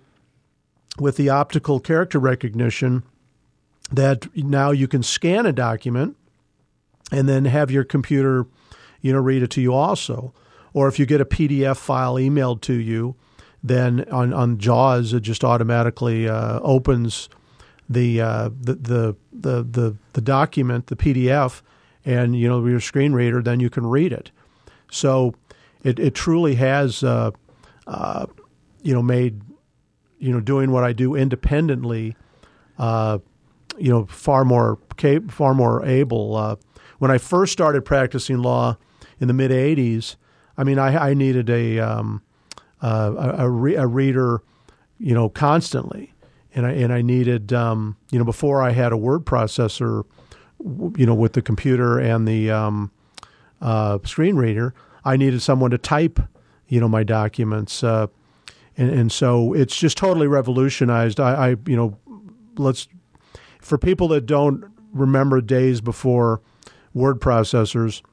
with 0.99 1.17
the 1.17 1.29
optical 1.29 1.79
character 1.79 2.19
recognition, 2.19 3.03
that 3.91 4.27
now 4.35 4.71
you 4.71 4.87
can 4.87 5.03
scan 5.03 5.45
a 5.45 5.51
document 5.51 6.17
and 7.11 7.29
then 7.29 7.45
have 7.45 7.69
your 7.69 7.83
computer, 7.83 8.45
you 9.01 9.13
know, 9.13 9.19
read 9.19 9.43
it 9.43 9.51
to 9.51 9.61
you 9.61 9.73
also. 9.73 10.33
Or 10.73 10.87
if 10.87 10.99
you 10.99 11.05
get 11.05 11.21
a 11.21 11.25
PDF 11.25 11.77
file 11.77 12.15
emailed 12.15 12.61
to 12.61 12.73
you, 12.73 13.15
then 13.63 14.05
on, 14.11 14.33
on 14.33 14.57
JAWS 14.57 15.13
it 15.13 15.21
just 15.21 15.43
automatically 15.43 16.27
uh, 16.27 16.59
opens 16.59 17.29
the, 17.87 18.19
uh, 18.19 18.49
the, 18.59 18.73
the 18.75 19.15
the 19.31 19.63
the 19.63 19.95
the 20.13 20.21
document, 20.21 20.87
the 20.87 20.95
PDF, 20.95 21.61
and 22.03 22.35
you 22.35 22.47
know 22.47 22.65
your 22.65 22.79
screen 22.79 23.13
reader. 23.13 23.43
Then 23.43 23.59
you 23.59 23.69
can 23.69 23.85
read 23.85 24.11
it. 24.11 24.31
So 24.91 25.35
it, 25.83 25.99
it 25.99 26.15
truly 26.15 26.55
has, 26.55 27.03
uh, 27.03 27.31
uh, 27.85 28.25
you 28.81 28.93
know, 28.93 29.03
made, 29.03 29.41
you 30.17 30.31
know, 30.31 30.39
doing 30.39 30.71
what 30.71 30.83
I 30.83 30.93
do 30.93 31.15
independently 31.15 32.15
uh, 32.77 33.19
you 33.77 33.89
know, 33.89 34.05
far 34.05 34.45
more 34.45 34.79
cap- 34.97 35.31
far 35.31 35.53
more 35.53 35.85
able. 35.85 36.35
Uh, 36.35 36.55
when 36.99 37.11
I 37.11 37.17
first 37.17 37.53
started 37.53 37.83
practicing 37.83 38.39
law 38.39 38.77
in 39.19 39.27
the 39.27 39.33
mid 39.33 39.51
'80s, 39.51 40.15
I 40.57 40.63
mean, 40.63 40.79
I, 40.79 41.09
I 41.09 41.13
needed 41.13 41.49
a 41.49 41.79
um, 41.79 42.21
uh, 42.81 43.33
a, 43.37 43.49
re- 43.49 43.75
a, 43.75 43.87
reader, 43.87 44.41
you 44.99 45.13
know, 45.13 45.29
constantly, 45.29 46.13
and 46.53 46.65
I 46.65 46.71
and 46.71 46.93
I 46.93 47.01
needed, 47.01 47.51
um, 47.53 47.97
you 48.11 48.19
know, 48.19 48.25
before 48.25 48.61
I 48.61 48.71
had 48.71 48.91
a 48.91 48.97
word 48.97 49.25
processor, 49.25 50.03
you 50.59 51.05
know, 51.05 51.15
with 51.15 51.33
the 51.33 51.41
computer 51.41 51.99
and 51.99 52.27
the 52.27 52.51
um, 52.51 52.91
uh, 53.61 53.99
screen 54.03 54.35
reader, 54.35 54.73
I 55.03 55.17
needed 55.17 55.41
someone 55.41 55.71
to 55.71 55.77
type, 55.77 56.19
you 56.67 56.79
know, 56.79 56.87
my 56.87 57.03
documents. 57.03 57.83
Uh, 57.83 58.07
and, 58.77 58.89
and 58.89 59.11
so 59.11 59.53
it's 59.53 59.75
just 59.75 59.97
totally 59.97 60.27
revolutionized. 60.27 61.19
I, 61.19 61.49
I, 61.49 61.49
you 61.65 61.75
know, 61.75 61.97
let's 62.57 62.87
for 63.65 63.79
people 63.79 64.07
that 64.09 64.27
don't 64.27 64.63
remember 64.93 65.41
days 65.41 65.81
before 65.81 66.39
word 66.93 67.19
processors, 67.19 68.03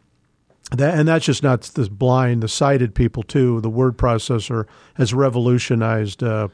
that 0.71 0.99
and 0.99 1.07
that's 1.07 1.27
just 1.27 1.43
not 1.43 1.61
the 1.61 1.91
blind, 1.91 2.43
the 2.43 2.49
sighted 2.49 2.95
people 2.95 3.23
too. 3.23 3.61
The 3.61 3.69
word 3.69 3.99
processor 3.99 4.67
has 4.95 5.13
revolutionized 5.13 6.23
uh, 6.23 6.49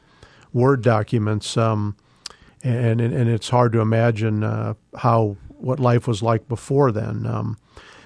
word 0.53 0.83
documents, 0.83 1.57
um, 1.57 1.97
and, 2.65 3.01
and, 3.01 3.15
and 3.15 3.31
it's 3.31 3.49
hard 3.49 3.71
to 3.75 3.81
imagine 3.81 4.43
uh, 4.43 4.75
how 4.97 5.37
what 5.47 5.79
life 5.79 6.09
was 6.09 6.21
like 6.21 6.49
before 6.49 6.91
then. 6.91 7.25
Um, 7.25 7.57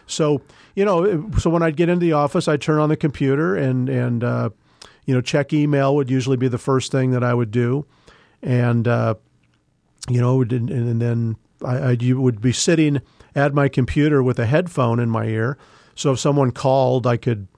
so 0.07 0.43
you 0.75 0.85
know, 0.85 1.31
so 1.39 1.49
when 1.49 1.63
I'd 1.63 1.77
get 1.77 1.89
into 1.89 2.05
the 2.05 2.13
office, 2.13 2.49
I'd 2.49 2.61
turn 2.61 2.79
on 2.79 2.91
the 2.91 2.99
computer 2.99 3.57
and 3.57 3.89
and 3.89 4.23
uh, 4.23 4.51
you 5.07 5.15
know 5.15 5.23
check 5.23 5.55
email 5.55 5.97
would 5.97 6.11
usually 6.11 6.37
be 6.37 6.49
the 6.49 6.59
first 6.59 6.93
thing 6.93 7.13
that 7.13 7.25
I 7.25 7.33
would 7.33 7.51
do, 7.51 7.87
and 8.43 8.87
uh, 8.87 9.15
you 10.09 10.21
know, 10.21 10.43
and, 10.43 10.71
and 10.71 11.01
then 11.01 11.37
I, 11.65 11.93
I 11.93 12.13
would 12.13 12.41
be 12.41 12.53
sitting 12.53 13.01
at 13.35 13.55
my 13.55 13.69
computer 13.69 14.23
with 14.23 14.39
a 14.39 14.47
headphone 14.47 14.99
in 14.99 15.11
my 15.11 15.27
ear. 15.27 15.57
So 15.95 16.13
if 16.13 16.21
someone 16.21 16.51
called, 16.51 17.07
I 17.07 17.17
could 17.17 17.49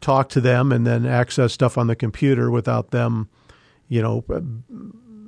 talk 0.00 0.28
to 0.30 0.40
them 0.40 0.72
and 0.72 0.86
then 0.86 1.06
access 1.06 1.52
stuff 1.52 1.76
on 1.76 1.86
the 1.86 1.96
computer 1.96 2.50
without 2.50 2.90
them, 2.90 3.28
you 3.88 4.00
know, 4.00 4.24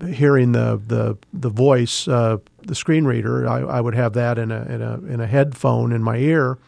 hearing 0.08 0.52
the 0.52 0.80
the 0.86 1.18
the 1.32 1.50
voice, 1.50 2.08
uh, 2.08 2.38
the 2.62 2.74
screen 2.74 3.04
reader. 3.04 3.48
I, 3.48 3.60
I, 3.60 3.80
would 3.80 3.94
have 3.94 4.14
that 4.14 4.38
in 4.38 4.50
a 4.50 4.62
in 4.64 4.82
a 4.82 4.94
in 5.04 5.20
a 5.20 5.26
headphone 5.26 5.92
in 5.92 6.02
my 6.02 6.16
ear, 6.16 6.58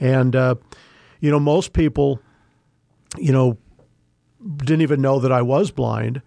and 0.00 0.34
uh, 0.34 0.54
you 1.20 1.30
know, 1.30 1.40
most 1.40 1.72
people, 1.72 2.20
you 3.18 3.32
know, 3.32 3.58
didn't 4.58 4.82
even 4.82 5.00
know 5.02 5.18
that 5.18 5.32
I 5.32 5.42
was 5.42 5.70
blind, 5.70 6.22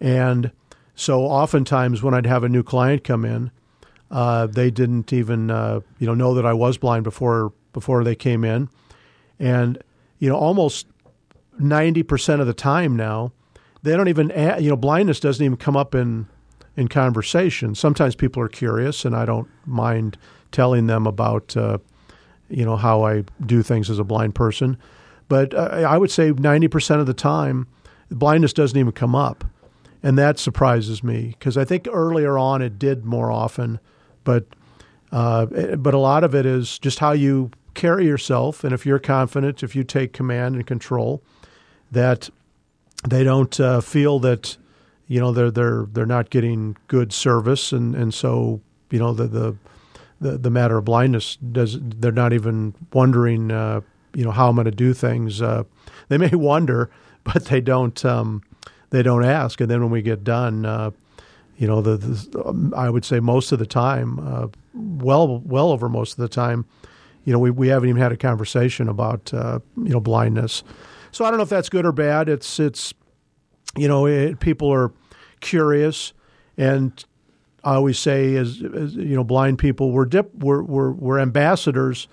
and 0.00 0.50
so 0.98 1.22
oftentimes 1.22 2.02
when 2.02 2.12
I'd 2.12 2.26
have 2.26 2.42
a 2.42 2.48
new 2.48 2.64
client 2.64 3.04
come 3.04 3.24
in, 3.24 3.52
uh, 4.10 4.48
they 4.48 4.68
didn't 4.68 5.12
even 5.12 5.48
uh, 5.48 5.80
you 6.00 6.08
know 6.08 6.14
know 6.14 6.34
that 6.34 6.44
I 6.44 6.52
was 6.52 6.76
blind 6.76 7.04
before 7.04 7.52
before 7.72 8.02
they 8.02 8.16
came 8.16 8.42
in, 8.42 8.68
and 9.38 9.78
you 10.18 10.28
know 10.28 10.34
almost 10.34 10.88
ninety 11.56 12.02
percent 12.02 12.40
of 12.40 12.48
the 12.48 12.52
time 12.52 12.96
now, 12.96 13.30
they 13.84 13.96
don't 13.96 14.08
even 14.08 14.32
add, 14.32 14.60
you 14.60 14.68
know 14.68 14.76
blindness 14.76 15.20
doesn't 15.20 15.44
even 15.44 15.56
come 15.56 15.76
up 15.76 15.94
in 15.94 16.26
in 16.76 16.88
conversation. 16.88 17.76
Sometimes 17.76 18.16
people 18.16 18.42
are 18.42 18.48
curious, 18.48 19.04
and 19.04 19.14
I 19.14 19.24
don't 19.24 19.48
mind 19.66 20.18
telling 20.50 20.88
them 20.88 21.06
about 21.06 21.56
uh, 21.56 21.78
you 22.48 22.64
know 22.64 22.76
how 22.76 23.04
I 23.04 23.22
do 23.46 23.62
things 23.62 23.88
as 23.88 24.00
a 24.00 24.04
blind 24.04 24.34
person, 24.34 24.76
but 25.28 25.54
uh, 25.54 25.84
I 25.88 25.96
would 25.96 26.10
say 26.10 26.32
ninety 26.32 26.66
percent 26.66 27.00
of 27.00 27.06
the 27.06 27.14
time, 27.14 27.68
blindness 28.10 28.52
doesn't 28.52 28.76
even 28.76 28.90
come 28.90 29.14
up 29.14 29.44
and 30.02 30.16
that 30.18 30.38
surprises 30.38 31.02
me 31.02 31.34
because 31.38 31.56
I 31.56 31.64
think 31.64 31.88
earlier 31.90 32.38
on 32.38 32.62
it 32.62 32.78
did 32.78 33.04
more 33.04 33.30
often, 33.30 33.80
but 34.24 34.46
uh, 35.10 35.46
but 35.76 35.94
a 35.94 35.98
lot 35.98 36.24
of 36.24 36.34
it 36.34 36.46
is 36.46 36.78
just 36.78 36.98
how 36.98 37.12
you 37.12 37.50
carry 37.74 38.06
yourself, 38.06 38.64
and 38.64 38.74
if 38.74 38.84
you're 38.84 38.98
confident, 38.98 39.62
if 39.62 39.74
you 39.74 39.84
take 39.84 40.12
command 40.12 40.56
and 40.56 40.66
control, 40.66 41.22
that 41.90 42.28
they 43.08 43.24
don't 43.24 43.58
uh, 43.60 43.80
feel 43.80 44.18
that 44.18 44.56
you 45.06 45.20
know 45.20 45.32
they're 45.32 45.50
they're 45.50 45.86
they're 45.92 46.06
not 46.06 46.30
getting 46.30 46.76
good 46.88 47.12
service, 47.12 47.72
and 47.72 47.94
and 47.94 48.12
so 48.12 48.60
you 48.90 48.98
know 48.98 49.12
the 49.12 49.26
the 49.26 49.56
the, 50.20 50.38
the 50.38 50.50
matter 50.50 50.78
of 50.78 50.84
blindness 50.84 51.36
does 51.36 51.78
they're 51.80 52.12
not 52.12 52.32
even 52.32 52.74
wondering 52.92 53.50
uh, 53.50 53.80
you 54.14 54.24
know 54.24 54.30
how 54.32 54.48
I'm 54.48 54.56
going 54.56 54.66
to 54.66 54.70
do 54.70 54.92
things. 54.92 55.40
Uh, 55.40 55.64
they 56.08 56.18
may 56.18 56.30
wonder, 56.32 56.90
but 57.24 57.46
they 57.46 57.60
don't. 57.60 58.04
Um, 58.04 58.42
they 58.90 59.02
don't 59.02 59.24
ask. 59.24 59.60
And 59.60 59.70
then 59.70 59.80
when 59.82 59.90
we 59.90 60.02
get 60.02 60.24
done, 60.24 60.64
uh, 60.64 60.90
you 61.56 61.66
know, 61.66 61.82
the, 61.82 61.96
the, 61.96 62.44
um, 62.46 62.72
I 62.76 62.88
would 62.88 63.04
say 63.04 63.20
most 63.20 63.52
of 63.52 63.58
the 63.58 63.66
time, 63.66 64.18
uh, 64.20 64.48
well, 64.74 65.40
well 65.40 65.70
over 65.70 65.88
most 65.88 66.12
of 66.12 66.18
the 66.18 66.28
time, 66.28 66.64
you 67.24 67.32
know, 67.32 67.38
we, 67.38 67.50
we 67.50 67.68
haven't 67.68 67.88
even 67.88 68.00
had 68.00 68.12
a 68.12 68.16
conversation 68.16 68.88
about 68.88 69.34
uh, 69.34 69.58
you 69.76 69.90
know 69.90 70.00
blindness. 70.00 70.62
So 71.10 71.24
I 71.24 71.30
don't 71.30 71.36
know 71.36 71.42
if 71.42 71.50
that's 71.50 71.68
good 71.68 71.84
or 71.84 71.92
bad. 71.92 72.28
It's 72.28 72.58
it's 72.58 72.94
you 73.76 73.88
know 73.88 74.06
it, 74.06 74.40
people 74.40 74.72
are 74.72 74.92
curious, 75.40 76.12
and 76.56 77.04
I 77.64 77.74
always 77.74 77.98
say 77.98 78.36
as, 78.36 78.62
as 78.62 78.94
you 78.94 79.14
know 79.14 79.24
blind 79.24 79.58
people 79.58 79.92
we're, 79.92 80.06
dip, 80.06 80.34
we're 80.36 80.62
we're 80.62 80.92
we're 80.92 81.18
ambassadors 81.18 82.08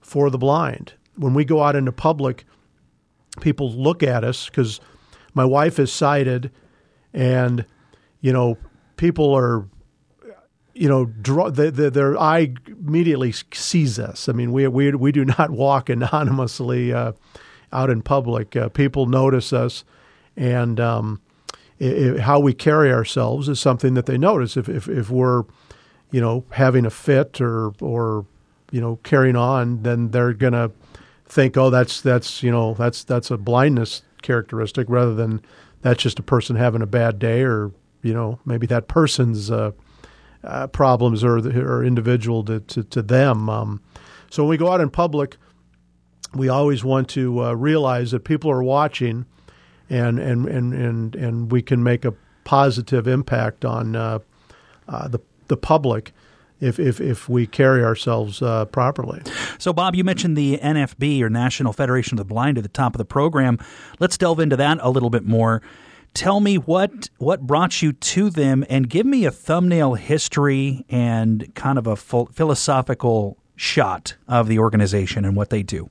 for 0.00 0.28
the 0.28 0.38
blind. 0.38 0.92
When 1.16 1.34
we 1.34 1.44
go 1.44 1.62
out 1.62 1.74
into 1.74 1.92
public, 1.92 2.44
people 3.40 3.72
look 3.72 4.02
at 4.02 4.22
us 4.22 4.46
because 4.46 4.80
my 5.38 5.44
wife 5.44 5.78
is 5.78 5.90
sighted, 5.90 6.50
and 7.14 7.64
you 8.20 8.32
know 8.32 8.58
people 8.96 9.32
are 9.34 9.66
you 10.78 10.88
know, 10.88 11.06
draw, 11.06 11.50
the, 11.50 11.72
the, 11.72 11.90
their 11.90 12.16
eye 12.16 12.54
immediately 12.68 13.32
sees 13.52 13.98
us. 13.98 14.28
I 14.28 14.32
mean, 14.32 14.52
we 14.52 14.68
we 14.68 14.92
we 14.92 15.10
do 15.10 15.24
not 15.24 15.50
walk 15.66 15.88
anonymously 15.88 16.92
uh, 16.92 17.12
out 17.72 17.90
in 17.90 18.00
public. 18.00 18.54
Uh, 18.54 18.68
people 18.68 19.06
notice 19.06 19.52
us, 19.52 19.84
and 20.36 20.78
um, 20.78 21.20
it, 21.80 21.92
it, 21.98 22.20
how 22.20 22.38
we 22.38 22.54
carry 22.54 22.92
ourselves 22.92 23.48
is 23.48 23.58
something 23.58 23.94
that 23.94 24.06
they 24.06 24.16
notice. 24.16 24.56
If 24.56 24.68
if, 24.68 24.88
if 24.88 25.10
we're, 25.10 25.42
you 26.12 26.20
know, 26.20 26.44
having 26.50 26.86
a 26.86 26.90
fit 26.90 27.40
or 27.40 27.72
or 27.80 28.24
you 28.70 28.80
know 28.80 29.00
carrying 29.02 29.36
on, 29.36 29.82
then 29.82 30.12
they're 30.12 30.32
gonna 30.32 30.70
think, 31.24 31.56
oh, 31.56 31.70
that's 31.70 32.00
that's 32.00 32.40
you 32.44 32.52
know 32.52 32.74
that's 32.74 33.02
that's 33.02 33.32
a 33.32 33.36
blindness 33.36 34.02
characteristic 34.22 34.88
rather 34.88 35.14
than 35.14 35.40
that's 35.82 36.02
just 36.02 36.18
a 36.18 36.22
person 36.22 36.56
having 36.56 36.82
a 36.82 36.86
bad 36.86 37.18
day 37.18 37.42
or 37.42 37.72
you 38.02 38.12
know 38.12 38.38
maybe 38.44 38.66
that 38.66 38.88
person's 38.88 39.50
uh, 39.50 39.72
uh, 40.44 40.66
problems 40.68 41.24
are, 41.24 41.38
are 41.38 41.84
individual 41.84 42.44
to, 42.44 42.60
to, 42.60 42.84
to 42.84 43.02
them. 43.02 43.50
Um, 43.50 43.82
so 44.30 44.42
when 44.44 44.50
we 44.50 44.56
go 44.56 44.72
out 44.72 44.80
in 44.80 44.90
public, 44.90 45.36
we 46.34 46.48
always 46.48 46.84
want 46.84 47.08
to 47.10 47.44
uh, 47.44 47.52
realize 47.54 48.10
that 48.10 48.24
people 48.24 48.50
are 48.50 48.62
watching, 48.62 49.26
and 49.88 50.18
and 50.18 50.46
and 50.46 50.74
and 50.74 51.16
and 51.16 51.50
we 51.50 51.62
can 51.62 51.82
make 51.82 52.04
a 52.04 52.14
positive 52.44 53.08
impact 53.08 53.64
on 53.64 53.96
uh, 53.96 54.18
uh, 54.88 55.08
the 55.08 55.20
the 55.48 55.56
public 55.56 56.12
if 56.60 56.78
if, 56.78 57.00
if 57.00 57.28
we 57.28 57.46
carry 57.46 57.84
ourselves 57.84 58.42
uh, 58.42 58.64
properly. 58.66 59.22
So, 59.58 59.72
Bob, 59.72 59.94
you 59.94 60.04
mentioned 60.04 60.36
the 60.36 60.58
NFB 60.58 61.20
or 61.22 61.30
National 61.30 61.72
Federation 61.72 62.18
of 62.18 62.26
the 62.26 62.32
Blind 62.32 62.58
at 62.58 62.62
the 62.62 62.68
top 62.68 62.94
of 62.94 62.98
the 62.98 63.04
program. 63.04 63.58
Let's 63.98 64.18
delve 64.18 64.40
into 64.40 64.56
that 64.56 64.78
a 64.80 64.90
little 64.90 65.10
bit 65.10 65.24
more. 65.24 65.62
Tell 66.14 66.40
me 66.40 66.56
what 66.56 67.10
what 67.18 67.46
brought 67.46 67.82
you 67.82 67.92
to 67.92 68.30
them, 68.30 68.64
and 68.68 68.88
give 68.88 69.06
me 69.06 69.24
a 69.24 69.30
thumbnail 69.30 69.94
history 69.94 70.84
and 70.88 71.54
kind 71.54 71.78
of 71.78 71.86
a 71.86 71.96
philosophical 71.96 73.36
shot 73.56 74.14
of 74.26 74.48
the 74.48 74.58
organization 74.58 75.24
and 75.24 75.36
what 75.36 75.50
they 75.50 75.62
do. 75.62 75.90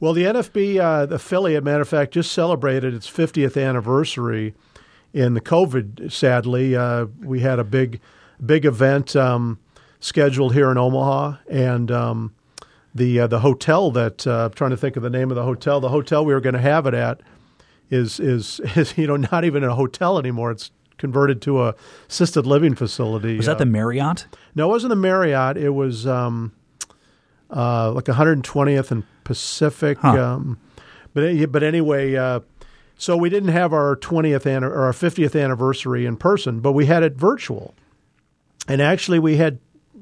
Well, 0.00 0.12
the 0.12 0.24
NFB 0.24 0.78
uh, 0.78 1.12
affiliate, 1.12 1.64
matter 1.64 1.82
of 1.82 1.88
fact, 1.88 2.12
just 2.12 2.30
celebrated 2.30 2.94
its 2.94 3.10
50th 3.10 3.60
anniversary 3.60 4.54
in 5.12 5.34
the 5.34 5.40
COVID. 5.40 6.12
Sadly, 6.12 6.76
uh, 6.76 7.06
we 7.20 7.40
had 7.40 7.58
a 7.58 7.64
big 7.64 8.00
big 8.44 8.64
event 8.64 9.16
um, 9.16 9.58
scheduled 10.00 10.54
here 10.54 10.70
in 10.70 10.78
Omaha, 10.78 11.36
and 11.48 11.90
um, 11.90 12.34
the 12.94 13.20
uh, 13.20 13.26
the 13.26 13.40
hotel 13.40 13.90
that 13.92 14.26
uh, 14.26 14.46
I'm 14.46 14.52
trying 14.52 14.70
to 14.70 14.76
think 14.76 14.96
of 14.96 15.02
the 15.02 15.10
name 15.10 15.30
of 15.30 15.36
the 15.36 15.44
hotel. 15.44 15.80
The 15.80 15.88
hotel 15.88 16.24
we 16.24 16.34
were 16.34 16.40
going 16.40 16.54
to 16.54 16.60
have 16.60 16.86
it 16.86 16.94
at 16.94 17.20
is 17.90 18.20
is 18.20 18.60
is 18.76 18.96
you 18.96 19.06
know 19.06 19.16
not 19.16 19.44
even 19.44 19.64
a 19.64 19.74
hotel 19.74 20.18
anymore. 20.18 20.50
It's 20.50 20.70
converted 20.98 21.40
to 21.42 21.62
a 21.62 21.74
assisted 22.08 22.46
living 22.46 22.74
facility. 22.74 23.36
Was 23.36 23.46
that 23.46 23.56
uh, 23.56 23.60
the 23.60 23.66
Marriott? 23.66 24.26
No, 24.54 24.68
it 24.68 24.72
wasn't 24.72 24.90
the 24.90 24.96
Marriott. 24.96 25.56
It 25.56 25.70
was 25.70 26.06
um, 26.06 26.52
uh, 27.50 27.92
like 27.92 28.04
120th 28.04 28.90
and 28.90 29.04
Pacific. 29.24 29.98
Huh. 29.98 30.34
Um, 30.34 30.58
but 31.14 31.52
but 31.52 31.62
anyway, 31.62 32.16
uh, 32.16 32.40
so 32.96 33.16
we 33.16 33.30
didn't 33.30 33.50
have 33.50 33.72
our 33.72 33.96
20th 33.96 34.44
an- 34.44 34.64
or 34.64 34.82
our 34.82 34.92
50th 34.92 35.40
anniversary 35.40 36.04
in 36.04 36.16
person, 36.16 36.60
but 36.60 36.72
we 36.72 36.86
had 36.86 37.02
it 37.02 37.14
virtual. 37.14 37.74
And 38.66 38.82
actually, 38.82 39.18
we 39.18 39.36
had 39.36 39.58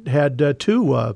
had 0.06 0.40
uh, 0.40 0.54
two 0.58 0.92
uh, 0.94 1.14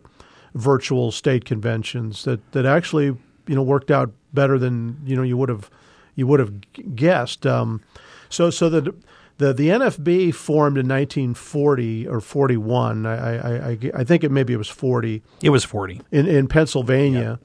virtual 0.55 1.13
state 1.13 1.45
conventions 1.45 2.25
that, 2.25 2.53
that 2.53 2.67
actually 2.67 3.17
you 3.47 3.55
know 3.55 3.63
worked 3.63 3.91
out 3.91 4.13
better 4.33 4.59
than 4.59 5.01
you 5.05 5.17
know 5.17 5.23
you 5.23 5.37
would 5.37 5.49
have 5.49 5.71
you 6.15 6.27
would 6.27 6.41
have 6.41 6.53
guessed. 6.95 7.47
Um, 7.47 7.83
so 8.29 8.51
so 8.51 8.69
the 8.69 8.95
the 9.39 9.53
the 9.53 9.69
NFB 9.69 10.35
formed 10.35 10.77
in 10.77 10.87
1940 10.87 12.07
or 12.07 12.21
41. 12.21 13.07
I 13.07 13.13
I, 13.13 13.71
I, 13.71 13.79
I 13.95 14.05
think 14.05 14.25
it 14.25 14.31
maybe 14.31 14.53
it 14.53 14.59
was 14.59 14.69
40. 14.69 15.23
It 15.43 15.51
was 15.51 15.65
40 15.65 16.03
in 16.13 16.27
in 16.27 16.47
Pennsylvania, 16.47 17.39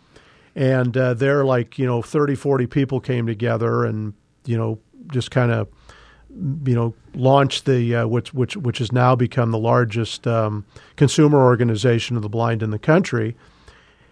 and 0.55 0.95
uh, 0.95 1.13
there 1.13 1.45
like 1.45 1.79
you 1.79 1.85
know 1.85 2.01
30, 2.01 2.35
40 2.35 2.67
people 2.67 2.99
came 2.99 3.25
together 3.25 3.85
and 3.85 4.13
you 4.45 4.57
know 4.57 4.79
just 5.11 5.31
kind 5.31 5.51
of 5.51 5.67
you 6.35 6.75
know 6.75 6.93
launched 7.13 7.65
the 7.65 7.95
uh, 7.95 8.07
which 8.07 8.33
which 8.33 8.57
which 8.57 8.79
has 8.79 8.91
now 8.91 9.15
become 9.15 9.51
the 9.51 9.57
largest 9.57 10.27
um, 10.27 10.65
consumer 10.95 11.43
organization 11.43 12.15
of 12.15 12.21
the 12.21 12.29
blind 12.29 12.61
in 12.61 12.71
the 12.71 12.79
country, 12.79 13.35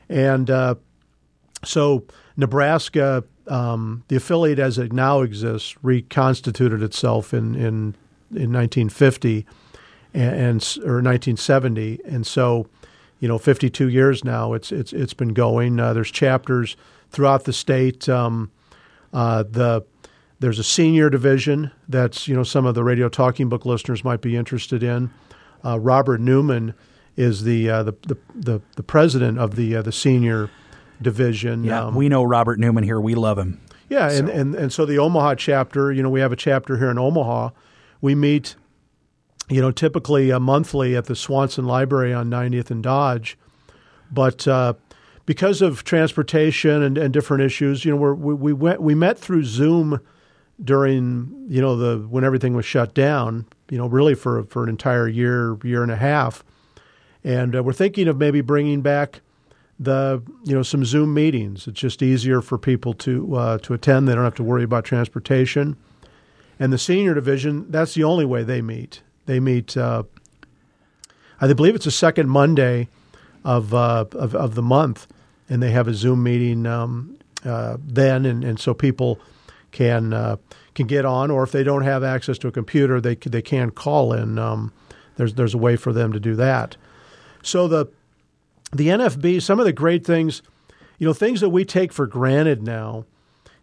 and 0.10 0.50
uh, 0.50 0.76
so 1.64 2.04
Nebraska, 2.38 3.24
um, 3.48 4.04
the 4.08 4.16
affiliate 4.16 4.60
as 4.60 4.78
it 4.78 4.94
now 4.94 5.22
exists, 5.22 5.76
reconstituted 5.84 6.82
itself 6.82 7.34
in 7.34 7.56
in 7.56 7.96
in 8.32 8.52
1950 8.52 9.46
and, 10.14 10.36
and 10.36 10.78
or 10.84 11.02
1970, 11.02 12.00
and 12.06 12.26
so 12.26 12.68
you 13.20 13.28
know 13.28 13.38
52 13.38 13.90
years 13.90 14.24
now 14.24 14.54
it's 14.54 14.72
it's 14.72 14.94
it's 14.94 15.14
been 15.14 15.34
going. 15.34 15.80
Uh, 15.80 15.94
there's 15.94 16.12
chapters 16.12 16.78
throughout 17.10 17.44
the 17.44 17.54
state. 17.54 18.08
Um, 18.08 18.52
uh, 19.14 19.44
the 19.44 19.86
there's 20.44 20.60
a 20.60 20.64
senior 20.64 21.10
division 21.10 21.72
that's 21.88 22.28
you 22.28 22.36
know 22.36 22.44
some 22.44 22.66
of 22.66 22.76
the 22.76 22.84
radio 22.84 23.08
talking 23.08 23.48
book 23.48 23.66
listeners 23.66 24.04
might 24.04 24.20
be 24.20 24.36
interested 24.36 24.84
in. 24.84 25.10
Uh, 25.64 25.80
Robert 25.80 26.20
Newman 26.20 26.74
is 27.16 27.46
the, 27.46 27.70
uh, 27.70 27.84
the, 27.84 27.94
the 28.02 28.18
the 28.36 28.62
the 28.76 28.84
president 28.84 29.40
of 29.40 29.56
the 29.56 29.78
uh, 29.78 29.82
the 29.82 29.94
senior 29.94 30.50
division. 31.02 31.64
Yeah, 31.64 31.86
um, 31.86 31.96
we 31.96 32.10
know 32.10 32.26
Robert 32.26 32.60
Newman 32.60 32.84
here. 32.84 33.00
We 33.00 33.16
love 33.16 33.38
him. 33.38 33.62
Yeah, 33.88 34.10
so. 34.10 34.18
and, 34.18 34.30
and 34.30 34.56
and 34.56 34.74
so 34.74 34.86
the 34.86 35.00
Omaha 35.00 35.36
chapter, 35.36 35.94
you 35.94 36.04
know, 36.04 36.10
we 36.10 36.20
have 36.20 36.34
a 36.34 36.36
chapter 36.36 36.78
here 36.78 36.92
in 36.92 37.00
Omaha. 37.00 37.52
We 38.02 38.14
meet, 38.14 38.58
you 39.48 39.62
know, 39.62 39.72
typically 39.72 40.30
uh, 40.30 40.42
monthly 40.42 40.98
at 40.98 41.06
the 41.06 41.16
Swanson 41.16 41.66
Library 41.66 42.14
on 42.14 42.30
90th 42.30 42.70
and 42.70 42.84
Dodge, 42.84 43.38
but 44.12 44.46
uh, 44.46 44.74
because 45.26 45.62
of 45.62 45.86
transportation 45.86 46.84
and, 46.84 46.98
and 46.98 47.14
different 47.14 47.44
issues, 47.44 47.86
you 47.86 47.96
know, 47.96 48.14
we 48.14 48.34
we 48.34 48.52
went 48.52 48.82
we 48.82 48.94
met 48.94 49.18
through 49.18 49.46
Zoom 49.46 50.02
during 50.64 51.46
you 51.48 51.62
know 51.62 51.76
the 51.76 52.08
when 52.08 52.24
everything 52.24 52.54
was 52.54 52.66
shut 52.66 52.94
down, 52.94 53.46
you 53.70 53.78
know, 53.78 53.88
really 53.88 54.16
for 54.16 54.44
for 54.44 54.64
an 54.64 54.70
entire 54.70 55.08
year 55.08 55.58
year 55.64 55.84
and 55.84 55.92
a 55.92 55.96
half, 55.96 56.44
and 57.24 57.56
uh, 57.56 57.64
we're 57.64 57.74
thinking 57.74 58.08
of 58.08 58.18
maybe 58.18 58.42
bringing 58.42 58.82
back 58.82 59.22
the 59.80 60.22
you 60.44 60.54
know 60.56 60.64
some 60.64 60.86
Zoom 60.86 61.14
meetings. 61.14 61.68
It's 61.68 61.80
just 61.80 62.02
easier 62.02 62.42
for 62.42 62.58
people 62.58 62.94
to 62.96 63.36
uh, 63.36 63.58
to 63.60 63.74
attend. 63.74 64.08
They 64.08 64.16
don't 64.16 64.24
have 64.24 64.36
to 64.36 64.44
worry 64.44 64.64
about 64.64 64.86
transportation. 64.86 65.78
And 66.60 66.72
the 66.72 66.78
senior 66.78 67.14
division, 67.16 67.70
that's 67.72 67.96
the 67.96 68.04
only 68.04 68.26
way 68.26 68.44
they 68.44 68.62
meet. 68.62 69.02
They 69.26 69.40
meet. 69.40 69.76
Uh, 69.76 70.04
I 71.42 71.52
believe 71.52 71.76
it's 71.76 71.86
the 71.86 71.92
second 71.92 72.30
Monday 72.30 72.88
of, 73.44 73.74
uh, 73.74 74.06
of, 74.14 74.34
of 74.34 74.56
the 74.56 74.62
month, 74.62 75.08
and 75.50 75.62
they 75.62 75.72
have 75.72 75.90
a 75.90 75.94
Zoom 75.94 76.24
meeting 76.24 76.66
um, 76.66 77.18
uh, 77.44 77.78
then, 77.86 78.26
and, 78.26 78.44
and 78.44 78.60
so 78.60 78.74
people 78.74 79.20
can 79.74 80.14
uh, 80.14 80.38
can 80.74 80.88
get 80.88 81.04
on, 81.04 81.30
or 81.30 81.44
if 81.44 81.52
they 81.52 81.64
don't 81.64 81.84
have 81.84 82.04
access 82.04 82.38
to 82.38 82.48
a 82.48 82.52
computer, 82.52 83.02
they 83.02 83.16
they 83.16 83.42
can 83.42 83.72
call 83.72 84.14
in. 84.14 84.40
Um, 84.40 84.72
there's 85.18 85.34
there's 85.34 85.54
a 85.54 85.58
way 85.58 85.76
for 85.76 85.92
them 85.92 86.14
to 86.14 86.20
do 86.20 86.36
that. 86.36 86.78
So 87.42 87.68
the 87.68 87.88
the 88.72 88.88
NFB, 88.88 89.42
some 89.42 89.60
of 89.60 89.66
the 89.66 89.74
great 89.74 90.06
things, 90.06 90.42
you 90.98 91.06
know, 91.06 91.14
things 91.14 91.42
that 91.42 91.50
we 91.50 91.66
take 91.66 91.92
for 91.92 92.08
granted 92.08 92.64
now. 92.64 93.06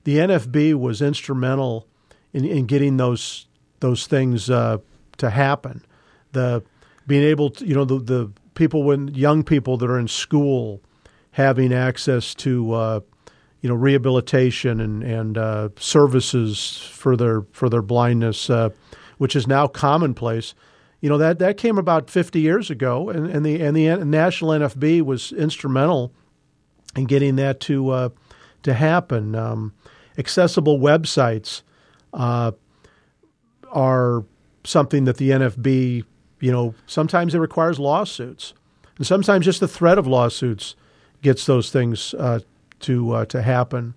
The 0.05 0.17
NFB 0.17 0.75
was 0.75 1.03
instrumental 1.03 1.87
in, 2.33 2.45
in 2.45 2.67
getting 2.67 2.97
those 2.97 3.47
those 3.81 4.07
things 4.07 4.51
uh, 4.51 4.79
to 5.19 5.31
happen. 5.31 5.85
The 6.33 6.63
being 7.07 7.23
able 7.25 7.51
to, 7.51 7.67
you 7.67 7.75
know, 7.75 7.85
the, 7.85 7.99
the 7.99 8.33
people 8.55 8.83
when 8.83 9.09
young 9.09 9.43
people 9.43 9.77
that 9.79 9.91
are 9.91 9.99
in 9.99 10.09
school 10.09 10.81
having 11.33 11.73
access 11.73 12.35
to 12.35 12.73
uh, 12.73 13.01
you 13.61 13.69
know 13.69 13.75
rehabilitation 13.75 14.81
and 14.81 15.03
and 15.03 15.37
uh, 15.37 15.69
services 15.77 16.79
for 16.93 17.17
their 17.17 17.43
for 17.53 17.69
their 17.69 17.83
blindness, 17.83 18.49
uh, 18.49 18.71
which 19.19 19.37
is 19.37 19.47
now 19.47 19.67
commonplace. 19.67 20.55
You 21.01 21.09
know 21.09 21.19
that 21.19 21.39
that 21.39 21.57
came 21.57 21.79
about 21.79 22.11
50 22.11 22.41
years 22.41 22.71
ago, 22.71 23.11
and, 23.11 23.27
and 23.27 23.45
the 23.45 23.61
and 23.63 23.77
the 23.77 24.05
national 24.05 24.51
NFB 24.51 25.03
was 25.03 25.33
instrumental 25.33 26.13
in 26.97 27.05
getting 27.05 27.37
that 27.37 27.61
to 27.61 27.91
uh, 27.91 28.09
to 28.63 28.75
happen. 28.75 29.35
Um, 29.35 29.75
accessible 30.19 30.79
websites 30.79 31.63
uh, 32.13 32.53
are 33.71 34.25
something 34.65 35.05
that 35.05 35.17
the 35.17 35.31
NFB, 35.31 36.05
you 36.41 36.53
know, 36.53 36.75
sometimes 36.87 37.35
it 37.35 37.39
requires 37.39 37.79
lawsuits, 37.79 38.53
and 38.97 39.07
sometimes 39.07 39.45
just 39.45 39.61
the 39.61 39.69
threat 39.69 39.99
of 39.99 40.07
lawsuits 40.07 40.75
gets 41.23 41.47
those 41.47 41.71
things 41.71 42.15
uh, 42.15 42.41
to 42.81 43.13
uh, 43.13 43.25
to 43.27 43.43
happen. 43.43 43.95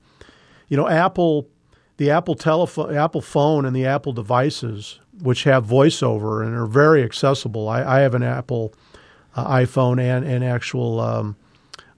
You 0.70 0.78
know, 0.78 0.88
Apple, 0.88 1.48
the 1.98 2.10
Apple 2.10 2.36
telephone, 2.36 2.96
Apple 2.96 3.22
phone, 3.22 3.66
and 3.66 3.76
the 3.76 3.86
Apple 3.86 4.14
devices, 4.14 5.00
which 5.22 5.44
have 5.44 5.66
voiceover 5.66 6.46
and 6.46 6.56
are 6.56 6.66
very 6.66 7.04
accessible. 7.04 7.68
I, 7.70 7.84
I 7.84 8.00
have 8.00 8.16
an 8.16 8.24
Apple 8.24 8.74
uh, 9.36 9.48
iPhone 9.58 10.02
and 10.02 10.26
an 10.26 10.44
actual 10.44 11.00
um, 11.00 11.36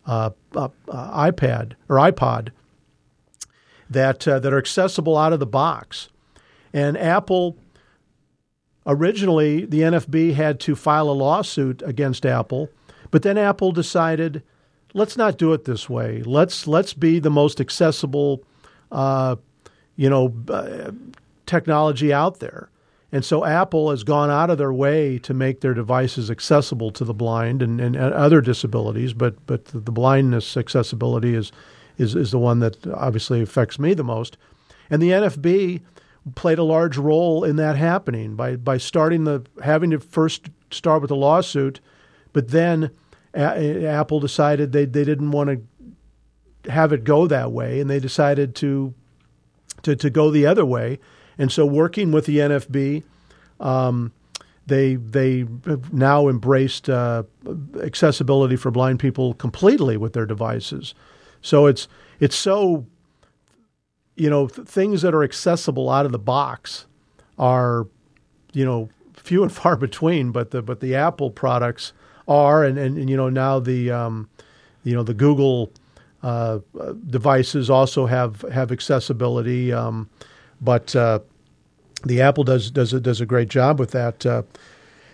uh, 0.06 0.32
uh, 0.56 0.70
uh 0.88 1.32
iPad 1.32 1.74
or 1.90 1.98
iPod 1.98 2.50
that 3.90 4.28
uh, 4.28 4.40
that 4.40 4.54
are 4.54 4.58
accessible 4.58 5.18
out 5.18 5.34
of 5.34 5.40
the 5.40 5.46
box. 5.46 6.10
And 6.74 6.98
Apple 6.98 7.58
originally 8.86 9.66
the 9.66 9.82
NFB 9.82 10.34
had 10.34 10.60
to 10.62 10.76
file 10.76 11.10
a 11.10 11.12
lawsuit 11.12 11.82
against 11.86 12.26
Apple, 12.26 12.70
but 13.12 13.24
then 13.24 13.38
Apple 13.38 13.72
decided 13.72 14.44
let's 14.96 15.18
not 15.18 15.38
do 15.38 15.54
it 15.54 15.66
this 15.66 15.88
way. 15.88 16.24
Let's 16.24 16.66
let's 16.66 16.94
be 16.94 17.20
the 17.20 17.30
most 17.30 17.62
accessible, 17.62 18.44
uh, 18.92 19.36
you 19.96 20.10
know, 20.10 20.34
uh, 20.50 20.92
technology 21.46 22.12
out 22.12 22.40
there. 22.40 22.70
And 23.12 23.24
so 23.24 23.46
Apple 23.46 23.92
has 23.92 24.04
gone 24.04 24.32
out 24.32 24.50
of 24.50 24.58
their 24.58 24.74
way 24.74 25.20
to 25.20 25.34
make 25.34 25.62
their 25.62 25.74
devices 25.74 26.32
accessible 26.32 26.92
to 26.92 27.06
the 27.06 27.14
blind 27.14 27.62
and, 27.62 27.80
and, 27.80 27.96
and 27.96 28.14
other 28.14 28.42
disabilities, 28.42 29.14
but 29.14 29.46
but 29.46 29.66
the 29.66 29.92
blindness 29.92 30.58
accessibility 30.58 31.36
is, 31.36 31.52
is 31.98 32.16
is 32.16 32.32
the 32.32 32.40
one 32.40 32.60
that 32.60 32.88
obviously 32.88 33.42
affects 33.42 33.78
me 33.78 33.94
the 33.94 34.04
most. 34.04 34.38
And 34.90 35.02
the 35.02 35.12
NFB 35.12 35.82
played 36.36 36.58
a 36.58 36.64
large 36.64 36.98
role 36.98 37.44
in 37.44 37.58
that 37.58 37.76
happening 37.76 38.36
by 38.36 38.56
by 38.56 38.78
starting 38.78 39.26
the 39.26 39.46
having 39.62 39.92
to 39.92 40.00
first 40.00 40.50
start 40.72 41.02
with 41.02 41.12
a 41.12 41.16
lawsuit, 41.16 41.82
but 42.34 42.50
then 42.50 42.92
Apple 43.36 44.20
decided 44.20 44.72
they 44.72 44.86
they 44.86 45.04
didn't 45.04 45.32
want 45.32 45.50
to 45.50 46.72
have 46.72 46.94
it 46.94 47.04
go 47.04 47.28
that 47.28 47.52
way, 47.52 47.80
and 47.80 47.90
they 47.90 48.00
decided 48.00 48.56
to 48.56 48.94
to 49.84 49.96
to 49.96 50.10
go 50.10 50.32
the 50.32 50.46
other 50.46 50.66
way. 50.66 51.00
And 51.38 51.52
so, 51.52 51.66
working 51.66 52.12
with 52.12 52.26
the 52.26 52.38
NFB, 52.38 53.04
um, 53.60 54.14
they 54.66 54.96
they 54.96 55.46
have 55.66 55.94
now 55.94 56.28
embraced 56.28 56.90
uh, 56.90 57.24
accessibility 57.82 58.56
for 58.56 58.72
blind 58.72 59.00
people 59.00 59.34
completely 59.36 59.98
with 59.98 60.14
their 60.14 60.26
devices. 60.26 60.94
So 61.42 61.68
it's 61.68 61.88
it's 62.20 62.36
so 62.36 62.86
you 64.16 64.30
know 64.30 64.48
th- 64.48 64.68
things 64.68 65.02
that 65.02 65.14
are 65.14 65.24
accessible 65.24 65.90
out 65.90 66.06
of 66.06 66.12
the 66.12 66.20
box 66.20 66.86
are 67.38 67.88
you 68.54 68.66
know 68.66 68.90
few 69.14 69.44
and 69.44 69.52
far 69.52 69.76
between. 69.78 70.32
But 70.32 70.52
the 70.52 70.62
but 70.62 70.80
the 70.80 70.96
Apple 70.96 71.30
products 71.30 71.94
are, 72.28 72.64
and, 72.64 72.78
and, 72.78 72.98
and 72.98 73.10
you 73.10 73.18
know 73.18 73.30
now 73.30 73.60
the 73.60 73.92
um, 73.92 74.30
you 74.84 74.94
know 74.94 75.04
the 75.04 75.14
Google 75.14 75.72
uh, 76.24 76.60
devices 77.08 77.70
also 77.70 78.06
have 78.06 78.42
have 78.52 78.72
accessibility, 78.72 79.72
um, 79.72 80.10
but 80.62 80.96
uh, 80.96 81.20
the 82.04 82.22
Apple 82.22 82.44
does 82.44 82.72
does 82.72 82.94
a, 82.94 83.00
does 83.00 83.22
a 83.22 83.26
great 83.26 83.50
job 83.50 83.80
with 83.80 83.92
that. 83.92 84.26
Uh, 84.26 84.44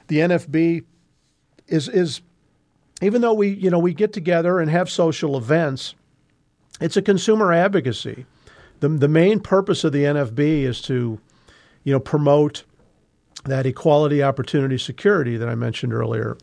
the 0.07 0.17
NFB 0.17 0.83
is 1.67 1.87
is 1.89 2.21
even 3.01 3.21
though 3.21 3.33
we 3.33 3.49
you 3.49 3.69
know 3.69 3.79
we 3.79 3.93
get 3.93 4.13
together 4.13 4.59
and 4.59 4.69
have 4.69 4.89
social 4.89 5.37
events, 5.37 5.95
it's 6.79 6.97
a 6.97 7.01
consumer 7.01 7.51
advocacy. 7.51 8.25
The 8.79 8.89
the 8.89 9.07
main 9.07 9.39
purpose 9.39 9.83
of 9.83 9.91
the 9.91 10.03
NFB 10.03 10.63
is 10.63 10.81
to 10.83 11.19
you 11.83 11.93
know 11.93 11.99
promote 11.99 12.63
that 13.45 13.65
equality, 13.65 14.21
opportunity, 14.21 14.77
security 14.77 15.37
that 15.37 15.49
I 15.49 15.55
mentioned 15.55 15.93
earlier. 15.93 16.37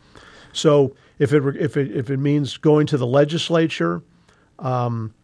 So 0.59 0.94
if 1.18 1.33
it 1.33 1.57
if 1.57 1.77
it 1.77 1.97
if 1.97 2.11
it 2.11 2.18
means 2.18 2.57
going 2.57 2.87
to 2.88 2.99
the 2.99 3.07
legislature, 3.07 4.03
um, 4.59 5.14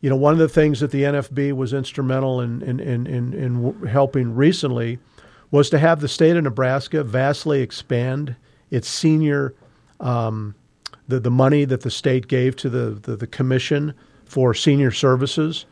you 0.00 0.08
know, 0.08 0.16
one 0.16 0.32
of 0.32 0.38
the 0.38 0.48
things 0.48 0.80
that 0.80 0.90
the 0.90 1.02
NFB 1.02 1.52
was 1.52 1.72
instrumental 1.72 2.40
in 2.40 2.62
in, 2.62 2.80
in, 2.80 3.06
in, 3.06 3.34
in 3.34 3.86
helping 3.86 4.34
recently 4.34 4.98
was 5.50 5.70
to 5.70 5.78
have 5.78 6.00
the 6.00 6.08
state 6.08 6.36
of 6.36 6.44
Nebraska 6.44 7.04
vastly 7.04 7.60
expand 7.60 8.34
its 8.70 8.88
senior 8.88 9.54
um, 10.00 10.54
the 11.06 11.20
the 11.20 11.30
money 11.30 11.64
that 11.64 11.82
the 11.82 11.90
state 11.90 12.28
gave 12.28 12.56
to 12.56 12.70
the, 12.70 12.90
the, 12.90 13.16
the 13.16 13.26
commission 13.26 13.94
for 14.24 14.54
senior 14.54 14.90
services. 14.90 15.66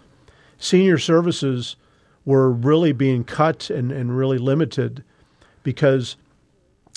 Senior 0.58 0.98
services 0.98 1.76
were 2.24 2.50
really 2.50 2.92
being 2.92 3.22
cut 3.22 3.70
and, 3.70 3.92
and 3.92 4.16
really 4.16 4.38
limited 4.38 5.04
because 5.62 6.16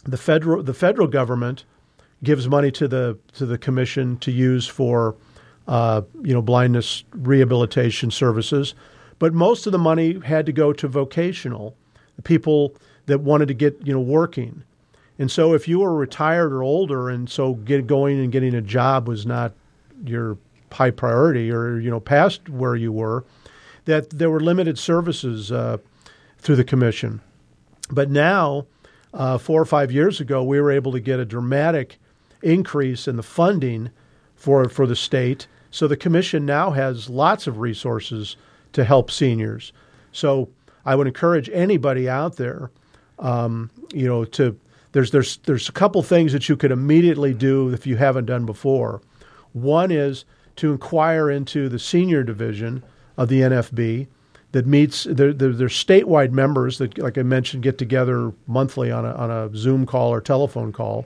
the 0.04 0.18
federal 0.18 0.64
the 0.64 0.74
federal 0.74 1.08
government 1.08 1.66
gives 2.24 2.48
money 2.48 2.72
to 2.72 2.88
the 2.88 3.18
to 3.34 3.46
the 3.46 3.58
commission 3.58 4.18
to 4.18 4.32
use 4.32 4.68
for 4.68 5.16
uh, 5.68 6.02
you 6.22 6.34
know 6.34 6.42
blindness 6.42 7.04
rehabilitation 7.12 8.12
services, 8.12 8.74
but 9.20 9.34
most 9.34 9.66
of 9.66 9.72
the 9.72 9.80
money 9.80 10.20
had 10.20 10.46
to 10.46 10.52
go 10.52 10.74
to 10.74 10.88
vocational 10.88 11.76
people 12.24 12.76
that 13.06 13.20
wanted 13.20 13.48
to 13.48 13.54
get 13.54 13.80
you 13.86 13.94
know 13.94 14.00
working. 14.00 14.64
And 15.18 15.30
so 15.30 15.54
if 15.54 15.68
you 15.68 15.80
were 15.80 15.94
retired 15.94 16.54
or 16.54 16.64
older 16.64 17.10
and 17.10 17.30
so 17.30 17.56
get 17.56 17.88
going 17.88 18.20
and 18.20 18.32
getting 18.32 18.56
a 18.56 18.62
job 18.62 19.08
was 19.08 19.26
not 19.26 19.54
your 20.06 20.38
high 20.72 20.92
priority 20.92 21.52
or 21.52 21.80
you 21.80 21.90
know 21.90 22.00
past 22.00 22.48
where 22.50 22.76
you 22.76 22.92
were, 22.92 23.26
that 23.86 24.10
there 24.12 24.30
were 24.30 24.40
limited 24.40 24.78
services 24.78 25.52
uh, 25.52 25.78
through 26.38 26.56
the 26.56 26.64
commission. 26.64 27.22
But 27.92 28.10
now, 28.10 28.68
uh, 29.14 29.38
four 29.38 29.62
or 29.62 29.66
five 29.66 29.92
years 29.92 30.22
ago, 30.22 30.44
we 30.44 30.62
were 30.62 30.72
able 30.72 30.92
to 30.92 31.00
get 31.00 31.20
a 31.20 31.26
dramatic 31.26 32.00
increase 32.41 33.08
in 33.08 33.15
the 33.15 33.23
funding 33.23 33.89
for 34.36 34.67
for 34.69 34.88
the 34.88 34.95
state. 34.95 35.47
So 35.71 35.88
the 35.88 35.97
commission 35.97 36.45
now 36.45 36.71
has 36.71 37.10
lots 37.10 37.47
of 37.47 37.60
resources 37.60 38.36
to 38.73 38.84
help 38.84 39.12
seniors. 39.12 39.71
So 40.12 40.49
I 40.86 40.95
would 40.95 41.08
encourage 41.08 41.49
anybody 41.49 42.10
out 42.10 42.38
there, 42.38 42.71
um, 43.19 43.69
you 43.93 44.08
know, 44.08 44.25
to 44.25 44.58
there's 44.91 45.12
there's 45.12 45.38
there's 45.45 45.69
a 45.69 45.73
couple 45.73 46.02
things 46.02 46.34
that 46.34 46.49
you 46.49 46.58
could 46.58 46.71
immediately 46.71 47.34
do 47.34 47.71
if 47.73 47.86
you 47.86 47.97
haven't 47.97 48.25
done 48.25 48.45
before. 48.45 49.02
One 49.54 49.91
is 49.91 50.25
to 50.58 50.71
inquire 50.71 51.30
into 51.30 51.69
the 51.69 51.80
senior 51.80 52.23
division 52.23 52.84
of 53.17 53.30
the 53.30 53.41
NFB 53.41 54.08
that 54.52 54.65
meets 54.65 55.04
they're, 55.04 55.34
they're, 55.34 55.67
statewide 55.67 56.32
members 56.32 56.80
that, 56.80 56.97
like 56.97 57.17
I 57.17 57.23
mentioned, 57.23 57.63
get 57.63 57.78
together 57.78 58.34
monthly 58.47 58.91
on 58.91 59.06
a, 59.06 59.13
on 59.13 59.30
a 59.30 59.56
Zoom 59.56 59.86
call 59.86 60.12
or 60.12 60.21
telephone 60.21 60.71
call. 60.71 61.06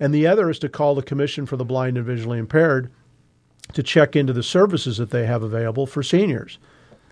And 0.00 0.14
the 0.14 0.26
other 0.26 0.48
is 0.48 0.58
to 0.60 0.68
call 0.68 0.94
the 0.94 1.02
Commission 1.02 1.44
for 1.44 1.58
the 1.58 1.64
Blind 1.64 1.98
and 1.98 2.06
Visually 2.06 2.38
Impaired 2.38 2.90
to 3.74 3.82
check 3.82 4.16
into 4.16 4.32
the 4.32 4.42
services 4.42 4.96
that 4.96 5.10
they 5.10 5.26
have 5.26 5.42
available 5.42 5.86
for 5.86 6.02
seniors. 6.02 6.58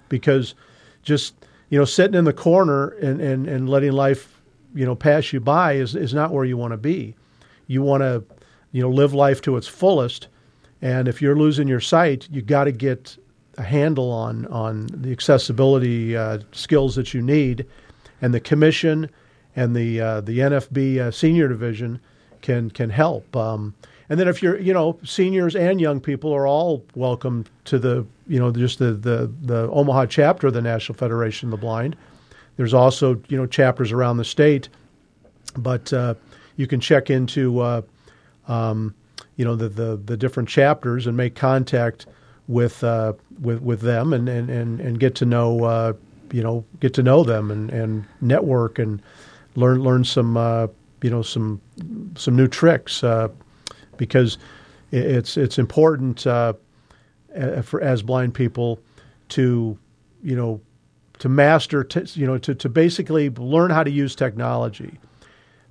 Because 0.09 0.55
just 1.03 1.35
you 1.69 1.79
know 1.79 1.85
sitting 1.85 2.15
in 2.15 2.25
the 2.25 2.33
corner 2.33 2.89
and, 2.89 3.21
and, 3.21 3.47
and 3.47 3.69
letting 3.69 3.93
life 3.93 4.41
you 4.75 4.87
know 4.87 4.95
pass 4.95 5.33
you 5.33 5.41
by 5.41 5.75
is, 5.75 5.95
is 5.95 6.15
not 6.15 6.33
where 6.33 6.47
you 6.47 6.57
want 6.57 6.73
to 6.73 6.79
be. 6.79 7.15
You 7.67 7.83
want 7.83 8.03
to 8.03 8.25
you 8.73 8.83
know 8.83 8.91
live 8.91 9.13
life 9.13 9.43
to 9.43 9.57
its 9.57 9.69
fullest. 9.69 10.29
And 10.81 11.09
if 11.09 11.21
you're 11.21 11.37
losing 11.37 11.69
your 11.69 11.81
sight, 11.81 12.29
you 12.31 12.41
got 12.41 12.65
to 12.65 12.73
get 12.73 13.19
a 13.59 13.63
handle 13.63 14.11
on 14.11 14.47
on 14.47 14.87
the 14.87 15.13
accessibility 15.13 16.17
uh, 16.17 16.39
skills 16.53 16.97
that 16.97 17.13
you 17.13 17.21
need. 17.21 17.67
And 18.23 18.33
the 18.33 18.41
commission 18.41 19.11
and 19.55 19.77
the 19.77 20.01
uh, 20.01 20.21
the 20.23 20.39
NFB 20.39 20.99
uh, 20.99 21.11
senior 21.11 21.49
division 21.49 22.01
can 22.43 22.71
can 22.71 22.91
help. 22.91 23.37
Um, 23.37 23.75
and 24.09 24.19
then 24.19 24.29
if 24.29 24.43
you're, 24.43 24.59
you 24.59 24.73
know, 24.73 24.99
seniors 25.05 25.55
and 25.55 25.81
young 25.81 26.01
people 26.01 26.33
are 26.33 26.47
all 26.47 26.83
welcome 26.95 27.45
to 27.65 27.79
the, 27.79 28.07
you 28.27 28.39
know, 28.39 28.51
just 28.51 28.79
the, 28.79 28.93
the, 28.93 29.31
the 29.43 29.69
Omaha 29.71 30.07
chapter 30.07 30.47
of 30.47 30.55
the 30.55 30.63
National 30.63 30.97
Federation 30.97 31.49
of 31.49 31.51
the 31.51 31.59
Blind. 31.59 31.95
There's 32.57 32.73
also, 32.73 33.21
you 33.29 33.37
know, 33.37 33.47
chapters 33.47 33.93
around 33.93 34.17
the 34.17 34.25
state, 34.25 34.71
but 35.57 35.93
uh, 35.93 36.15
you 36.57 36.67
can 36.67 36.81
check 36.81 37.11
into, 37.11 37.61
uh, 37.61 37.83
um, 38.49 38.95
you 39.37 39.45
know, 39.45 39.55
the, 39.55 39.69
the, 39.69 39.97
the 39.97 40.17
different 40.17 40.49
chapters 40.49 41.07
and 41.07 41.17
make 41.17 41.35
contact 41.35 42.07
with 42.49 42.83
uh, 42.83 43.13
with 43.43 43.61
with 43.61 43.83
them 43.83 44.15
and, 44.15 44.27
and, 44.27 44.49
and, 44.49 44.81
and 44.81 44.99
get 44.99 45.15
to 45.17 45.27
know, 45.27 45.65
uh, 45.65 45.93
you 46.33 46.43
know, 46.43 46.65
get 46.81 46.95
to 46.95 47.03
know 47.03 47.23
them 47.23 47.51
and, 47.51 47.69
and 47.69 48.07
network 48.23 48.79
and 48.79 49.03
learn 49.55 49.83
learn 49.83 50.03
some, 50.03 50.37
uh, 50.39 50.67
you 51.03 51.11
know, 51.11 51.23
some 51.23 51.61
some 52.17 52.37
new 52.37 52.49
tricks 52.49 53.03
uh, 53.05 53.29
because 53.97 54.39
it's 54.91 55.37
it's 55.37 55.59
important 55.59 56.27
uh, 56.27 56.55
for 57.63 57.81
as 57.81 58.03
blind 58.03 58.35
people 58.35 58.81
to 59.29 59.79
you 60.23 60.37
know 60.37 60.61
to 61.19 61.29
master 61.29 61.87
you 62.15 62.27
know 62.27 62.39
to, 62.39 62.55
to 62.55 62.69
basically 62.69 63.31
learn 63.31 63.71
how 63.71 63.83
to 63.83 63.91
use 63.91 64.15
technology. 64.15 64.99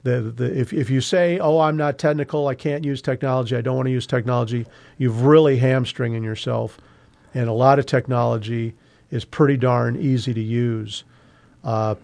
The, 0.04 0.22
the, 0.22 0.58
if, 0.58 0.72
if 0.72 0.90
you 0.90 1.02
say, 1.02 1.38
oh, 1.40 1.60
I'm 1.60 1.76
not 1.76 1.98
technical, 1.98 2.48
I 2.48 2.56
can't 2.56 2.86
use 2.86 3.02
technology, 3.02 3.58
I 3.58 3.62
don't 3.62 3.76
want 3.76 3.88
to 3.88 3.92
use 3.92 4.08
technology, 4.08 4.66
you've 4.98 5.24
really 5.24 5.58
hamstringing 5.58 6.24
yourself. 6.24 6.78
And 7.34 7.50
a 7.50 7.54
lot 7.54 7.78
of 7.78 7.88
technology 7.88 8.74
is 9.12 9.26
pretty 9.26 9.58
darn 9.58 9.98
easy 9.98 10.34
to 10.34 10.42
use. 10.42 11.04
Uh, 11.62 11.96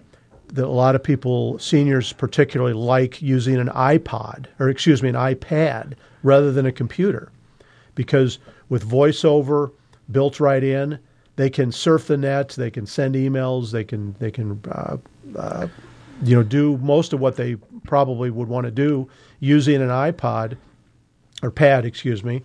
that 0.53 0.65
a 0.65 0.67
lot 0.67 0.95
of 0.95 1.03
people, 1.03 1.57
seniors 1.59 2.13
particularly, 2.13 2.73
like 2.73 3.21
using 3.21 3.55
an 3.55 3.69
iPod, 3.69 4.45
or 4.59 4.69
excuse 4.69 5.01
me, 5.01 5.09
an 5.09 5.15
iPad 5.15 5.93
rather 6.21 6.51
than 6.51 6.65
a 6.65 6.71
computer. 6.71 7.31
Because 7.95 8.39
with 8.69 8.87
voiceover 8.87 9.71
built 10.11 10.39
right 10.39 10.63
in, 10.63 10.99
they 11.35 11.49
can 11.49 11.71
surf 11.71 12.07
the 12.07 12.17
net, 12.17 12.49
they 12.49 12.69
can 12.69 12.85
send 12.85 13.15
emails, 13.15 13.71
they 13.71 13.83
can 13.83 14.15
they 14.19 14.29
can 14.29 14.61
uh, 14.71 14.97
uh, 15.35 15.67
you 16.23 16.35
know 16.35 16.43
do 16.43 16.77
most 16.77 17.13
of 17.13 17.19
what 17.19 17.35
they 17.35 17.55
probably 17.83 18.29
would 18.29 18.47
want 18.47 18.65
to 18.65 18.71
do 18.71 19.09
using 19.39 19.81
an 19.81 19.89
iPod 19.89 20.55
or 21.41 21.49
pad, 21.49 21.85
excuse 21.85 22.23
me, 22.23 22.43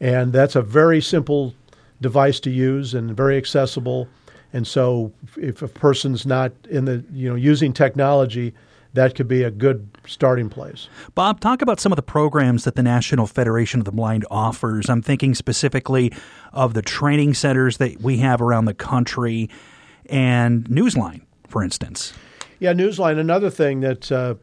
and 0.00 0.32
that's 0.32 0.56
a 0.56 0.62
very 0.62 1.00
simple 1.00 1.54
device 2.00 2.40
to 2.40 2.50
use 2.50 2.94
and 2.94 3.14
very 3.14 3.36
accessible. 3.36 4.08
And 4.52 4.66
so, 4.66 5.12
if 5.36 5.62
a 5.62 5.68
person's 5.68 6.26
not 6.26 6.52
in 6.68 6.84
the 6.84 7.04
you 7.12 7.28
know 7.28 7.34
using 7.34 7.72
technology, 7.72 8.54
that 8.94 9.14
could 9.14 9.28
be 9.28 9.42
a 9.42 9.50
good 9.50 9.88
starting 10.06 10.50
place. 10.50 10.88
Bob, 11.14 11.40
talk 11.40 11.62
about 11.62 11.80
some 11.80 11.92
of 11.92 11.96
the 11.96 12.02
programs 12.02 12.64
that 12.64 12.76
the 12.76 12.82
National 12.82 13.26
Federation 13.26 13.80
of 13.80 13.86
the 13.86 13.92
Blind 13.92 14.26
offers. 14.30 14.90
I'm 14.90 15.02
thinking 15.02 15.34
specifically 15.34 16.12
of 16.52 16.74
the 16.74 16.82
training 16.82 17.34
centers 17.34 17.78
that 17.78 18.00
we 18.02 18.18
have 18.18 18.42
around 18.42 18.66
the 18.66 18.74
country 18.74 19.48
and 20.06 20.64
Newsline, 20.64 21.22
for 21.48 21.62
instance. 21.62 22.12
Yeah, 22.58 22.74
Newsline, 22.74 23.18
another 23.18 23.50
thing 23.50 23.80
that 23.80 24.12
uh, 24.12 24.34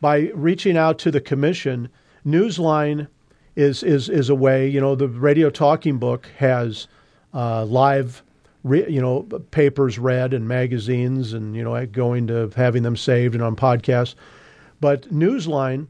by 0.00 0.30
reaching 0.34 0.76
out 0.76 0.98
to 1.00 1.10
the 1.10 1.20
commission, 1.20 1.88
Newsline 2.26 3.06
is, 3.54 3.82
is, 3.82 4.08
is 4.08 4.28
a 4.28 4.34
way, 4.34 4.68
you 4.68 4.80
know, 4.80 4.94
the 4.94 5.08
radio 5.08 5.48
talking 5.48 5.98
book 5.98 6.28
has 6.38 6.88
uh, 7.32 7.64
live 7.64 8.22
re, 8.64 8.88
you 8.88 9.00
know, 9.00 9.22
papers 9.50 9.98
read 9.98 10.34
and 10.34 10.46
magazines 10.46 11.32
and, 11.32 11.54
you 11.56 11.62
know, 11.62 11.84
going 11.86 12.26
to 12.28 12.50
having 12.56 12.82
them 12.82 12.96
saved 12.96 13.34
and 13.34 13.42
on 13.42 13.56
podcasts. 13.56 14.14
But 14.80 15.12
Newsline 15.12 15.86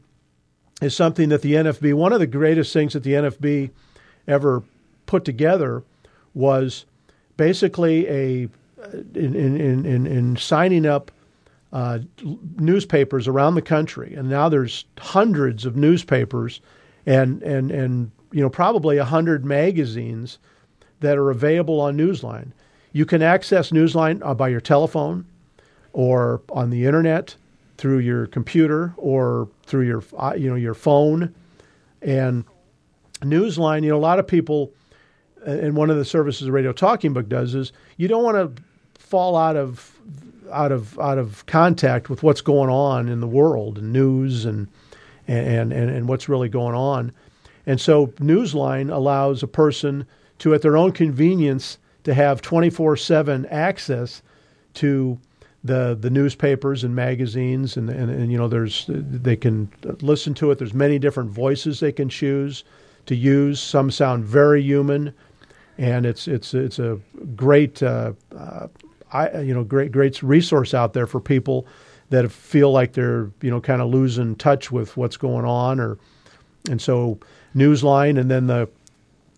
is 0.81 0.95
something 0.95 1.29
that 1.29 1.41
the 1.41 1.53
NFB, 1.53 1.93
one 1.93 2.13
of 2.13 2.19
the 2.19 2.27
greatest 2.27 2.73
things 2.73 2.93
that 2.93 3.03
the 3.03 3.13
NFB 3.13 3.71
ever 4.27 4.63
put 5.05 5.25
together 5.25 5.83
was 6.33 6.85
basically 7.37 8.07
a, 8.07 8.49
in, 9.15 9.35
in, 9.35 9.85
in, 9.85 10.05
in 10.07 10.37
signing 10.37 10.85
up 10.85 11.11
uh, 11.71 11.99
newspapers 12.59 13.27
around 13.27 13.55
the 13.55 13.61
country. 13.61 14.13
And 14.15 14.29
now 14.29 14.49
there's 14.49 14.85
hundreds 14.99 15.65
of 15.65 15.75
newspapers 15.75 16.61
and, 17.05 17.41
and, 17.41 17.71
and 17.71 18.11
you 18.31 18.41
know, 18.41 18.49
probably 18.49 18.97
a 18.97 19.01
100 19.01 19.43
magazines 19.43 20.37
that 20.99 21.17
are 21.17 21.29
available 21.29 21.81
on 21.81 21.97
Newsline. 21.97 22.51
You 22.93 23.05
can 23.05 23.21
access 23.21 23.71
Newsline 23.71 24.21
uh, 24.23 24.33
by 24.33 24.49
your 24.49 24.61
telephone 24.61 25.25
or 25.91 26.41
on 26.49 26.69
the 26.69 26.85
internet 26.85 27.35
through 27.77 27.99
your 27.99 28.27
computer 28.27 28.93
or 28.97 29.49
through 29.65 29.85
your 29.87 30.03
uh, 30.17 30.33
you 30.37 30.49
know 30.49 30.55
your 30.55 30.73
phone 30.73 31.33
and 32.01 32.45
Newsline. 33.21 33.83
You 33.83 33.89
know, 33.89 33.97
a 33.97 33.99
lot 33.99 34.19
of 34.19 34.27
people, 34.27 34.71
and 35.45 35.75
one 35.75 35.89
of 35.89 35.97
the 35.97 36.05
services 36.05 36.45
the 36.45 36.51
Radio 36.51 36.71
Talking 36.71 37.13
Book 37.13 37.27
does 37.27 37.55
is 37.55 37.73
you 37.97 38.07
don't 38.07 38.23
want 38.23 38.55
to 38.55 38.63
fall 38.93 39.35
out 39.35 39.57
of 39.57 39.99
out 40.51 40.71
of 40.71 40.97
out 40.99 41.17
of 41.17 41.45
contact 41.47 42.09
with 42.09 42.23
what's 42.23 42.41
going 42.41 42.69
on 42.69 43.09
in 43.09 43.19
the 43.19 43.27
world 43.27 43.79
and 43.79 43.91
news 43.91 44.45
and 44.45 44.67
and 45.27 45.73
and, 45.73 45.89
and 45.89 46.07
what's 46.07 46.29
really 46.29 46.49
going 46.49 46.75
on. 46.75 47.11
And 47.65 47.79
so 47.79 48.07
Newsline 48.07 48.93
allows 48.93 49.41
a 49.41 49.47
person 49.47 50.05
to, 50.39 50.53
at 50.53 50.61
their 50.61 50.75
own 50.75 50.91
convenience, 50.91 51.77
to 52.03 52.13
have 52.13 52.41
24 52.41 52.97
7 52.97 53.45
access 53.47 54.21
to 54.75 55.19
the 55.63 55.97
the 55.99 56.09
newspapers 56.09 56.83
and 56.83 56.93
magazines 56.93 57.77
and, 57.77 57.89
and, 57.89 58.09
and 58.09 58.31
you 58.31 58.37
know 58.37 58.49
there's 58.49 58.85
they 58.89 59.35
can 59.37 59.71
listen 60.01 60.33
to 60.33 60.51
it. 60.51 60.57
There's 60.57 60.73
many 60.73 60.99
different 60.99 61.29
voices 61.29 61.79
they 61.79 61.93
can 61.93 62.09
choose 62.09 62.65
to 63.05 63.15
use. 63.15 63.61
Some 63.61 63.89
sound 63.89 64.25
very 64.25 64.61
human 64.61 65.13
and 65.77 66.05
it's 66.05 66.27
it's 66.27 66.53
it's 66.53 66.79
a 66.79 66.99
great 67.35 67.81
uh, 67.81 68.13
uh, 68.35 68.67
I, 69.11 69.39
you 69.41 69.53
know 69.53 69.63
great 69.63 69.91
great 69.91 70.21
resource 70.21 70.73
out 70.73 70.93
there 70.93 71.07
for 71.07 71.19
people 71.19 71.65
that 72.09 72.29
feel 72.31 72.71
like 72.71 72.93
they're 72.93 73.31
you 73.41 73.49
know 73.49 73.61
kind 73.61 73.81
of 73.81 73.89
losing 73.89 74.35
touch 74.35 74.71
with 74.71 74.95
what's 74.97 75.17
going 75.17 75.45
on 75.45 75.79
or 75.79 75.97
and 76.69 76.81
so 76.81 77.19
Newsline 77.55 78.19
and 78.19 78.29
then 78.29 78.47
the 78.47 78.69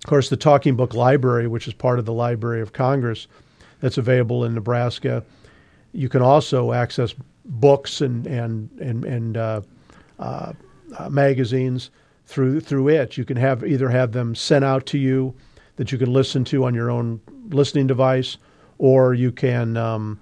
of 0.05 0.09
course, 0.09 0.29
the 0.29 0.37
Talking 0.37 0.75
Book 0.75 0.93
Library, 0.93 1.47
which 1.47 1.67
is 1.67 1.73
part 1.73 1.97
of 1.97 2.05
the 2.05 2.13
Library 2.13 2.61
of 2.61 2.73
Congress, 2.73 3.25
that's 3.79 3.97
available 3.97 4.45
in 4.45 4.53
Nebraska. 4.53 5.23
You 5.93 6.09
can 6.09 6.21
also 6.21 6.73
access 6.73 7.15
books 7.43 8.01
and 8.01 8.27
and 8.27 8.69
and 8.79 9.03
and 9.03 9.35
uh, 9.35 9.61
uh, 10.19 10.53
uh, 10.95 11.09
magazines 11.09 11.89
through 12.27 12.59
through 12.59 12.89
it. 12.89 13.17
You 13.17 13.25
can 13.25 13.35
have 13.37 13.65
either 13.65 13.89
have 13.89 14.11
them 14.11 14.35
sent 14.35 14.63
out 14.63 14.85
to 14.85 14.99
you 14.99 15.33
that 15.77 15.91
you 15.91 15.97
can 15.97 16.13
listen 16.13 16.43
to 16.43 16.65
on 16.65 16.75
your 16.75 16.91
own 16.91 17.19
listening 17.49 17.87
device, 17.87 18.37
or 18.77 19.15
you 19.15 19.31
can 19.31 19.75
um, 19.75 20.19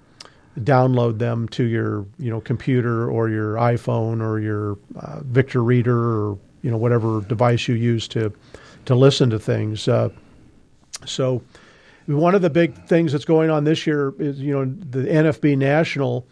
download 0.60 1.18
them 1.18 1.46
to 1.48 1.64
your 1.64 2.06
you 2.18 2.30
know 2.30 2.40
computer 2.40 3.10
or 3.10 3.28
your 3.28 3.56
iPhone 3.56 4.22
or 4.22 4.40
your 4.40 4.78
uh, 4.96 5.20
Victor 5.24 5.62
Reader 5.62 5.98
or 5.98 6.38
you 6.62 6.70
know 6.70 6.78
whatever 6.78 7.20
device 7.20 7.68
you 7.68 7.74
use 7.74 8.08
to 8.08 8.32
to 8.86 8.94
listen 8.94 9.30
to 9.30 9.38
things. 9.38 9.88
Uh, 9.88 10.10
so 11.06 11.42
one 12.06 12.34
of 12.34 12.42
the 12.42 12.50
big 12.50 12.86
things 12.86 13.12
that's 13.12 13.24
going 13.24 13.50
on 13.50 13.64
this 13.64 13.86
year 13.86 14.14
is 14.18 14.40
you 14.40 14.52
know 14.52 14.64
the 14.90 15.08
NFB 15.08 15.56
National 15.58 16.26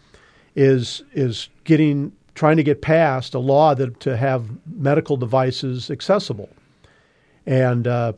is 0.55 1.03
is 1.13 1.49
getting 1.63 2.11
trying 2.35 2.57
to 2.57 2.63
get 2.63 2.81
passed 2.81 3.33
a 3.33 3.39
law 3.39 3.75
that 3.75 3.99
to 4.01 4.17
have 4.17 4.47
medical 4.67 5.17
devices 5.17 5.89
accessible, 5.89 6.49
and 7.45 7.87
uh, 7.87 8.13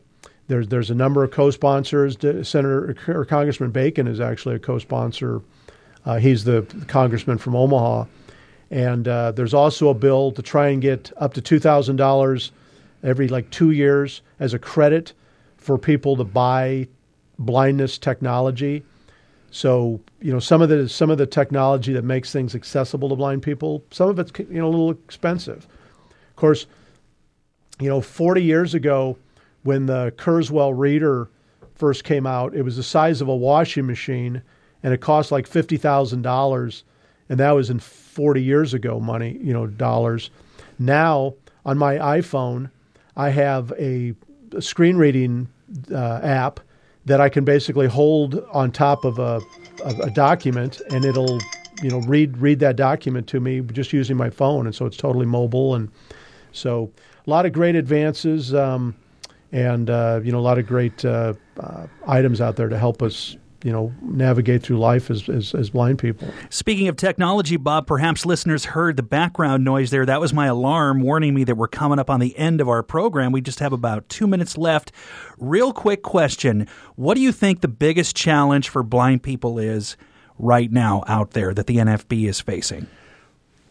there's 0.47 0.67
there's 0.67 0.89
a 0.89 0.95
number 0.95 1.23
of 1.23 1.31
co-sponsors. 1.31 2.17
Senator 2.47 2.95
or 3.07 3.25
Congressman 3.25 3.71
Bacon 3.71 4.07
is 4.07 4.19
actually 4.19 4.55
a 4.55 4.59
co-sponsor. 4.59 5.41
Uh, 6.05 6.17
he's 6.17 6.43
the 6.43 6.61
congressman 6.87 7.37
from 7.37 7.55
Omaha, 7.55 8.05
and 8.69 9.07
uh, 9.07 9.31
there's 9.31 9.53
also 9.53 9.89
a 9.89 9.93
bill 9.93 10.31
to 10.33 10.41
try 10.41 10.67
and 10.67 10.81
get 10.81 11.11
up 11.17 11.33
to 11.33 11.41
two 11.41 11.59
thousand 11.59 11.95
dollars 11.95 12.51
every 13.05 13.27
like 13.29 13.49
two 13.51 13.71
years 13.71 14.21
as 14.39 14.53
a 14.53 14.59
credit 14.59 15.13
for 15.57 15.77
people 15.77 16.17
to 16.17 16.23
buy 16.23 16.87
blindness 17.39 17.97
technology. 17.97 18.83
So 19.51 20.01
you 20.19 20.33
know 20.33 20.39
some 20.39 20.61
of 20.61 20.67
the 20.67 20.89
some 20.89 21.09
of 21.09 21.17
the 21.17 21.27
technology 21.27 21.93
that 21.93 22.03
makes 22.03 22.33
things 22.33 22.55
accessible 22.55 23.07
to 23.09 23.15
blind 23.15 23.43
people, 23.43 23.85
some 23.91 24.09
of 24.09 24.19
it's 24.19 24.31
you 24.37 24.59
know 24.59 24.67
a 24.67 24.69
little 24.69 24.91
expensive. 24.91 25.67
Of 26.29 26.35
course, 26.35 26.65
you 27.79 27.87
know 27.87 28.01
40 28.01 28.43
years 28.43 28.73
ago 28.73 29.17
when 29.63 29.85
the 29.85 30.11
Kurzweil 30.17 30.77
reader 30.77 31.29
first 31.75 32.03
came 32.03 32.27
out, 32.27 32.55
it 32.55 32.63
was 32.63 32.77
the 32.77 32.83
size 32.83 33.21
of 33.21 33.27
a 33.27 33.35
washing 33.35 33.85
machine 33.85 34.41
and 34.83 34.93
it 34.93 35.01
cost 35.01 35.31
like 35.31 35.47
fifty 35.47 35.77
thousand 35.77 36.21
dollars, 36.21 36.83
and 37.29 37.39
that 37.39 37.51
was 37.51 37.69
in 37.69 37.79
40 37.79 38.43
years 38.43 38.73
ago 38.73 38.99
money, 38.99 39.37
you 39.41 39.53
know, 39.53 39.67
dollars. 39.67 40.29
Now 40.77 41.35
on 41.65 41.77
my 41.77 41.95
iPhone, 41.95 42.69
I 43.15 43.29
have 43.29 43.71
a, 43.79 44.13
screen 44.59 44.95
reading 44.95 45.49
uh, 45.91 46.19
app 46.23 46.61
that 47.05 47.19
I 47.19 47.27
can 47.27 47.43
basically 47.43 47.87
hold 47.87 48.41
on 48.53 48.71
top 48.71 49.03
of 49.03 49.19
a, 49.19 49.41
a, 49.83 49.89
a, 50.03 50.09
document, 50.11 50.81
and 50.91 51.03
it'll 51.03 51.39
you 51.81 51.89
know 51.89 51.99
read 52.01 52.37
read 52.37 52.59
that 52.59 52.77
document 52.77 53.27
to 53.27 53.39
me 53.39 53.59
just 53.61 53.91
using 53.91 54.15
my 54.15 54.29
phone, 54.29 54.65
and 54.65 54.73
so 54.73 54.85
it's 54.85 54.97
totally 54.97 55.25
mobile, 55.25 55.75
and 55.75 55.91
so 56.51 56.89
a 57.25 57.29
lot 57.29 57.45
of 57.45 57.51
great 57.51 57.75
advances, 57.75 58.53
um, 58.53 58.95
and 59.51 59.89
uh, 59.89 60.21
you 60.23 60.31
know 60.31 60.39
a 60.39 60.41
lot 60.41 60.57
of 60.57 60.67
great 60.67 61.03
uh, 61.03 61.33
uh 61.59 61.87
items 62.07 62.39
out 62.39 62.55
there 62.55 62.69
to 62.69 62.77
help 62.77 63.01
us 63.01 63.35
you 63.63 63.71
know 63.71 63.93
navigate 64.01 64.63
through 64.63 64.77
life 64.77 65.09
as, 65.09 65.27
as, 65.29 65.53
as 65.55 65.69
blind 65.69 65.99
people. 65.99 66.27
Speaking 66.49 66.87
of 66.87 66.95
technology, 66.95 67.57
Bob, 67.57 67.87
perhaps 67.87 68.25
listeners 68.25 68.65
heard 68.65 68.97
the 68.97 69.03
background 69.03 69.63
noise 69.63 69.91
there. 69.91 70.05
That 70.05 70.19
was 70.19 70.33
my 70.33 70.47
alarm 70.47 71.01
warning 71.01 71.33
me 71.33 71.43
that 71.45 71.55
we're 71.55 71.67
coming 71.67 71.99
up 71.99 72.09
on 72.09 72.19
the 72.19 72.37
end 72.37 72.61
of 72.61 72.69
our 72.69 72.83
program. 72.83 73.31
We 73.31 73.41
just 73.41 73.59
have 73.59 73.73
about 73.73 74.07
two 74.09 74.27
minutes 74.27 74.57
left. 74.57 74.91
Real 75.37 75.73
quick 75.73 76.03
question: 76.03 76.67
What 76.95 77.15
do 77.15 77.21
you 77.21 77.31
think 77.31 77.61
the 77.61 77.67
biggest 77.67 78.15
challenge 78.15 78.69
for 78.69 78.83
blind 78.83 79.23
people 79.23 79.59
is 79.59 79.97
right 80.37 80.71
now 80.71 81.03
out 81.07 81.31
there 81.31 81.53
that 81.53 81.67
the 81.67 81.77
NFB 81.77 82.27
is 82.27 82.41
facing? 82.41 82.87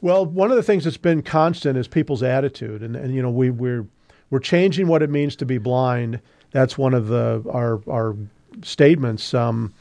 Well, 0.01 0.27
one 0.27 0.51
of 0.51 0.57
the 0.57 0.63
things 0.63 0.85
that's 0.85 0.99
been 0.99 1.23
constant 1.23 1.79
is 1.79 1.89
people's 1.89 2.23
attitude, 2.23 2.83
and, 2.83 2.95
and 2.95 3.15
you 3.15 3.23
know 3.23 3.31
we 3.31 3.51
we're 3.51 3.87
we're 4.31 4.39
changing 4.39 4.87
what 4.87 5.03
it 5.03 5.11
means 5.11 5.37
to 5.37 5.47
be 5.47 5.59
blind. 5.59 6.21
That's 6.51 6.77
one 6.77 6.93
of 6.93 7.07
the 7.09 7.43
our 7.51 7.81
our 7.89 8.17
statements. 8.63 9.35
Um, 9.35 9.73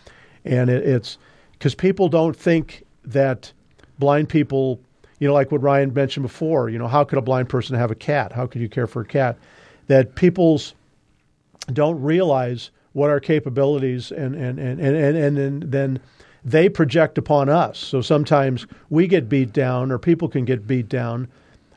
and 0.46 0.70
it, 0.70 0.88
it's 0.88 1.18
because 1.54 1.76
people 1.76 2.10
don't 2.10 2.36
think 2.36 2.84
that 3.06 3.52
blind 4.00 4.30
people, 4.30 4.80
you 5.20 5.28
know, 5.28 5.34
like 5.34 5.52
what 5.52 5.62
Ryan 5.62 5.94
mentioned 5.94 6.24
before, 6.24 6.70
you 6.70 6.78
know, 6.78 6.88
how 6.88 7.04
could 7.04 7.18
a 7.18 7.22
blind 7.22 7.50
person 7.50 7.76
have 7.76 7.92
a 7.92 7.96
cat? 7.96 8.32
How 8.34 8.48
could 8.48 8.62
you 8.62 8.70
care 8.70 8.88
for 8.88 9.02
a 9.02 9.06
cat? 9.06 9.38
That 9.88 10.16
people's 10.16 10.74
don't 11.72 12.02
realize 12.02 12.72
what 12.94 13.10
our 13.10 13.20
capabilities 13.20 14.12
and 14.12 14.36
and 14.36 14.60
and 14.60 14.80
and, 14.80 14.96
and, 14.96 15.38
and 15.38 15.64
then 15.64 16.00
they 16.46 16.70
project 16.70 17.18
upon 17.18 17.50
us. 17.50 17.80
So 17.80 18.02
sometimes 18.02 18.68
we 18.90 19.08
get 19.08 19.30
beat 19.30 19.54
down 19.54 19.92
or 19.92 19.98
people 19.98 20.28
can 20.28 20.46
get 20.46 20.68
beat 20.68 20.90
down 20.90 21.28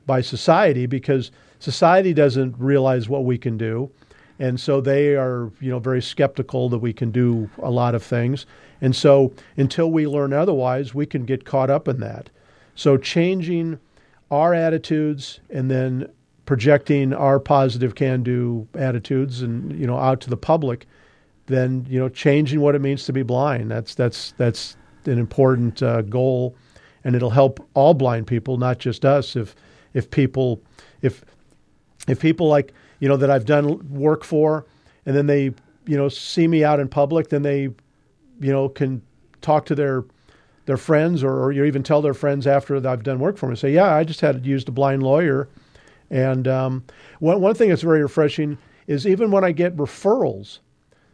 by 0.07 0.21
society 0.21 0.87
because 0.87 1.31
society 1.59 2.13
doesn't 2.13 2.55
realize 2.59 3.09
what 3.09 3.25
we 3.25 3.39
can 3.39 3.57
do 3.57 3.91
and 4.39 4.61
so 4.61 4.81
they 4.81 5.15
are 5.15 5.51
you 5.61 5.71
know 5.71 5.79
very 5.79 6.03
skeptical 6.03 6.69
that 6.69 6.79
we 6.79 6.93
can 6.93 7.11
do 7.11 7.49
a 7.63 7.71
lot 7.71 7.95
of 7.95 8.03
things. 8.03 8.47
And 8.81 8.95
so 8.95 9.33
until 9.57 9.91
we 9.91 10.07
learn 10.07 10.33
otherwise 10.33 10.95
we 10.95 11.07
can 11.07 11.25
get 11.25 11.45
caught 11.45 11.71
up 11.71 11.89
in 11.89 12.01
that. 12.01 12.31
So 12.75 12.97
changing 12.97 13.79
our 14.31 14.53
attitudes 14.53 15.41
and 15.51 15.71
then 15.71 16.11
projecting 16.45 17.13
our 17.13 17.41
positive 17.41 17.95
can 17.95 18.23
do 18.23 18.69
attitudes 18.75 19.43
and 19.43 19.79
you 19.79 19.87
know 19.87 19.99
out 19.99 20.21
to 20.23 20.31
the 20.31 20.37
public 20.37 20.87
then 21.47 21.87
you 21.89 21.99
know 21.99 22.09
changing 22.09 22.61
what 22.61 22.75
it 22.75 22.81
means 22.81 23.05
to 23.05 23.13
be 23.13 23.23
blind. 23.23 23.71
That's 23.71 23.95
that's 23.95 24.33
that's 24.37 24.77
an 25.07 25.19
important 25.19 25.83
uh, 25.83 26.03
goal. 26.03 26.57
And 27.05 27.15
it'll 27.15 27.31
help 27.31 27.67
all 27.75 27.95
blind 27.95 28.27
people 28.27 28.59
not 28.59 28.79
just 28.79 29.05
us. 29.05 29.37
If 29.37 29.55
if 29.95 30.11
people 30.11 30.61
if 31.03 31.25
if 32.09 32.21
people 32.21 32.49
like 32.49 32.73
you 33.01 33.09
know, 33.09 33.17
that 33.17 33.31
I've 33.31 33.45
done 33.45 33.89
work 33.91 34.25
for, 34.25 34.67
and 35.05 35.17
then 35.17 35.27
they, 35.27 35.45
you 35.87 35.97
know, 35.97 36.09
see 36.09 36.49
me 36.49 36.65
out 36.65 36.81
in 36.81 36.89
public, 36.89 37.29
then 37.29 37.43
they, 37.43 37.63
you 37.63 38.53
know, 38.53 38.69
can 38.69 39.03
talk 39.41 39.67
to 39.67 39.75
their 39.75 40.05
their 40.67 40.77
friends 40.77 41.23
or, 41.23 41.33
or 41.33 41.53
even 41.53 41.83
tell 41.83 42.03
their 42.03 42.15
friends 42.15 42.47
after 42.47 42.77
I've 42.89 43.05
done 43.05 43.21
work 43.21 43.37
for 43.37 43.47
them. 43.47 43.51
And 43.51 43.59
say, 43.59 43.73
yeah, 43.73 43.95
I 43.95 44.03
just 44.03 44.21
had 44.21 44.45
used 44.45 44.69
a 44.69 44.73
blind 44.73 45.03
lawyer. 45.03 45.49
And 46.11 46.49
um, 46.49 46.85
one 47.21 47.41
one 47.41 47.55
thing 47.55 47.69
that's 47.69 47.83
very 47.83 48.03
refreshing 48.03 48.59
is 48.87 49.07
even 49.07 49.31
when 49.31 49.45
I 49.45 49.53
get 49.53 49.77
referrals, 49.77 50.59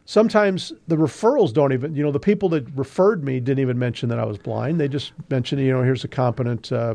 sometimes 0.05 0.73
the 0.89 0.97
referrals 0.97 1.53
don't 1.53 1.73
even, 1.73 1.95
you 1.95 2.03
know, 2.03 2.11
the 2.11 2.21
people 2.21 2.49
that 2.51 2.67
referred 2.75 3.25
me 3.25 3.41
didn't 3.41 3.61
even 3.61 3.79
mention 3.79 4.09
that 4.09 4.19
I 4.19 4.25
was 4.25 4.39
blind. 4.39 4.81
They 4.81 4.89
just 4.89 5.13
mentioned, 5.31 5.63
you 5.63 5.73
know, 5.73 5.83
here's 5.83 6.05
a 6.05 6.09
competent 6.09 6.73
uh, 6.73 6.95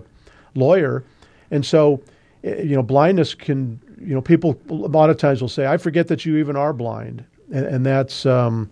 lawyer. 0.55 1.03
And 1.51 1.65
so, 1.65 2.01
eh, 2.43 2.61
you 2.61 2.75
know, 2.75 2.83
blindness 2.83 3.33
can 3.33 3.79
you 3.99 4.13
know, 4.13 4.21
people 4.21 4.59
a 4.69 4.73
lot 4.73 5.09
of 5.09 5.17
times 5.17 5.41
will 5.41 5.49
say, 5.49 5.65
"I 5.65 5.77
forget 5.77 6.07
that 6.07 6.25
you 6.25 6.37
even 6.37 6.55
are 6.55 6.73
blind," 6.73 7.23
and, 7.51 7.65
and 7.65 7.85
that's, 7.85 8.25
um, 8.25 8.69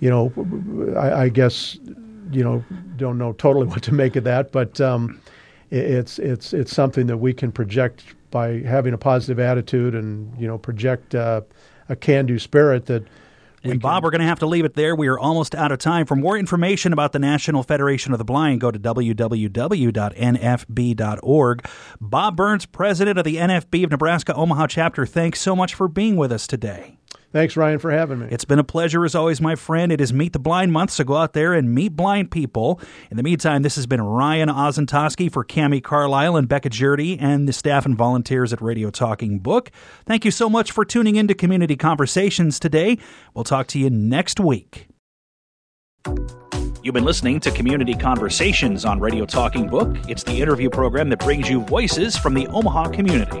you 0.00 0.10
know, 0.10 0.32
I, 0.96 1.24
I, 1.24 1.28
guess, 1.28 1.78
you 2.30 2.44
know, 2.44 2.64
don't 2.96 3.18
know 3.18 3.32
totally 3.34 3.66
what 3.68 3.82
to 3.84 3.94
make 3.94 4.16
of 4.16 4.24
that, 4.24 4.52
but 4.52 4.80
um, 4.80 5.20
it, 5.70 5.84
it's 5.84 6.18
it's 6.18 6.52
it's 6.52 6.74
something 6.74 7.06
that 7.06 7.18
we 7.18 7.32
can 7.32 7.52
project 7.52 8.04
by 8.30 8.60
having 8.60 8.94
a 8.94 8.98
positive 8.98 9.38
attitude 9.38 9.94
and 9.94 10.36
you 10.40 10.46
know 10.46 10.58
project 10.58 11.14
uh, 11.14 11.42
a 11.88 11.96
can-do 11.96 12.38
spirit 12.38 12.86
that 12.86 13.04
and 13.64 13.80
Bob, 13.80 14.02
we're 14.02 14.10
going 14.10 14.20
to 14.20 14.26
have 14.26 14.40
to 14.40 14.46
leave 14.46 14.64
it 14.64 14.74
there. 14.74 14.94
We 14.94 15.08
are 15.08 15.18
almost 15.18 15.54
out 15.54 15.72
of 15.72 15.78
time. 15.78 16.06
For 16.06 16.16
more 16.16 16.36
information 16.36 16.92
about 16.92 17.12
the 17.12 17.18
National 17.18 17.62
Federation 17.62 18.12
of 18.12 18.18
the 18.18 18.24
Blind, 18.24 18.60
go 18.60 18.70
to 18.70 18.78
www.nfb.org. 18.78 19.18
Bob 22.00 22.36
Burns, 22.36 22.66
president 22.66 23.18
of 23.18 23.24
the 23.24 23.36
NFB 23.36 23.84
of 23.84 23.90
Nebraska 23.90 24.34
Omaha 24.34 24.66
chapter, 24.66 25.06
thanks 25.06 25.40
so 25.40 25.54
much 25.54 25.74
for 25.74 25.88
being 25.88 26.16
with 26.16 26.32
us 26.32 26.46
today. 26.46 26.98
Thanks, 27.32 27.56
Ryan, 27.56 27.78
for 27.78 27.90
having 27.90 28.18
me. 28.18 28.28
It's 28.30 28.44
been 28.44 28.58
a 28.58 28.64
pleasure 28.64 29.06
as 29.06 29.14
always, 29.14 29.40
my 29.40 29.56
friend. 29.56 29.90
It 29.90 30.02
is 30.02 30.12
Meet 30.12 30.34
the 30.34 30.38
Blind 30.38 30.70
Month, 30.70 30.90
so 30.90 31.02
go 31.02 31.16
out 31.16 31.32
there 31.32 31.54
and 31.54 31.74
meet 31.74 31.96
blind 31.96 32.30
people. 32.30 32.78
In 33.10 33.16
the 33.16 33.22
meantime, 33.22 33.62
this 33.62 33.76
has 33.76 33.86
been 33.86 34.02
Ryan 34.02 34.50
Ozentoski 34.50 35.32
for 35.32 35.42
Cami 35.42 35.82
Carlisle 35.82 36.36
and 36.36 36.46
Becca 36.46 36.68
Jerdy 36.68 37.18
and 37.18 37.48
the 37.48 37.54
staff 37.54 37.86
and 37.86 37.96
volunteers 37.96 38.52
at 38.52 38.60
Radio 38.60 38.90
Talking 38.90 39.38
Book. 39.38 39.70
Thank 40.04 40.26
you 40.26 40.30
so 40.30 40.50
much 40.50 40.72
for 40.72 40.84
tuning 40.84 41.16
in 41.16 41.26
to 41.28 41.34
Community 41.34 41.74
Conversations 41.74 42.60
today. 42.60 42.98
We'll 43.32 43.44
talk 43.44 43.66
to 43.68 43.78
you 43.78 43.88
next 43.88 44.38
week. 44.38 44.88
You've 46.82 46.94
been 46.94 47.04
listening 47.04 47.40
to 47.40 47.50
Community 47.50 47.94
Conversations 47.94 48.84
on 48.84 49.00
Radio 49.00 49.24
Talking 49.24 49.68
Book. 49.68 49.96
It's 50.06 50.22
the 50.22 50.42
interview 50.42 50.68
program 50.68 51.08
that 51.08 51.20
brings 51.20 51.48
you 51.48 51.62
voices 51.62 52.14
from 52.18 52.34
the 52.34 52.46
Omaha 52.48 52.88
community. 52.88 53.40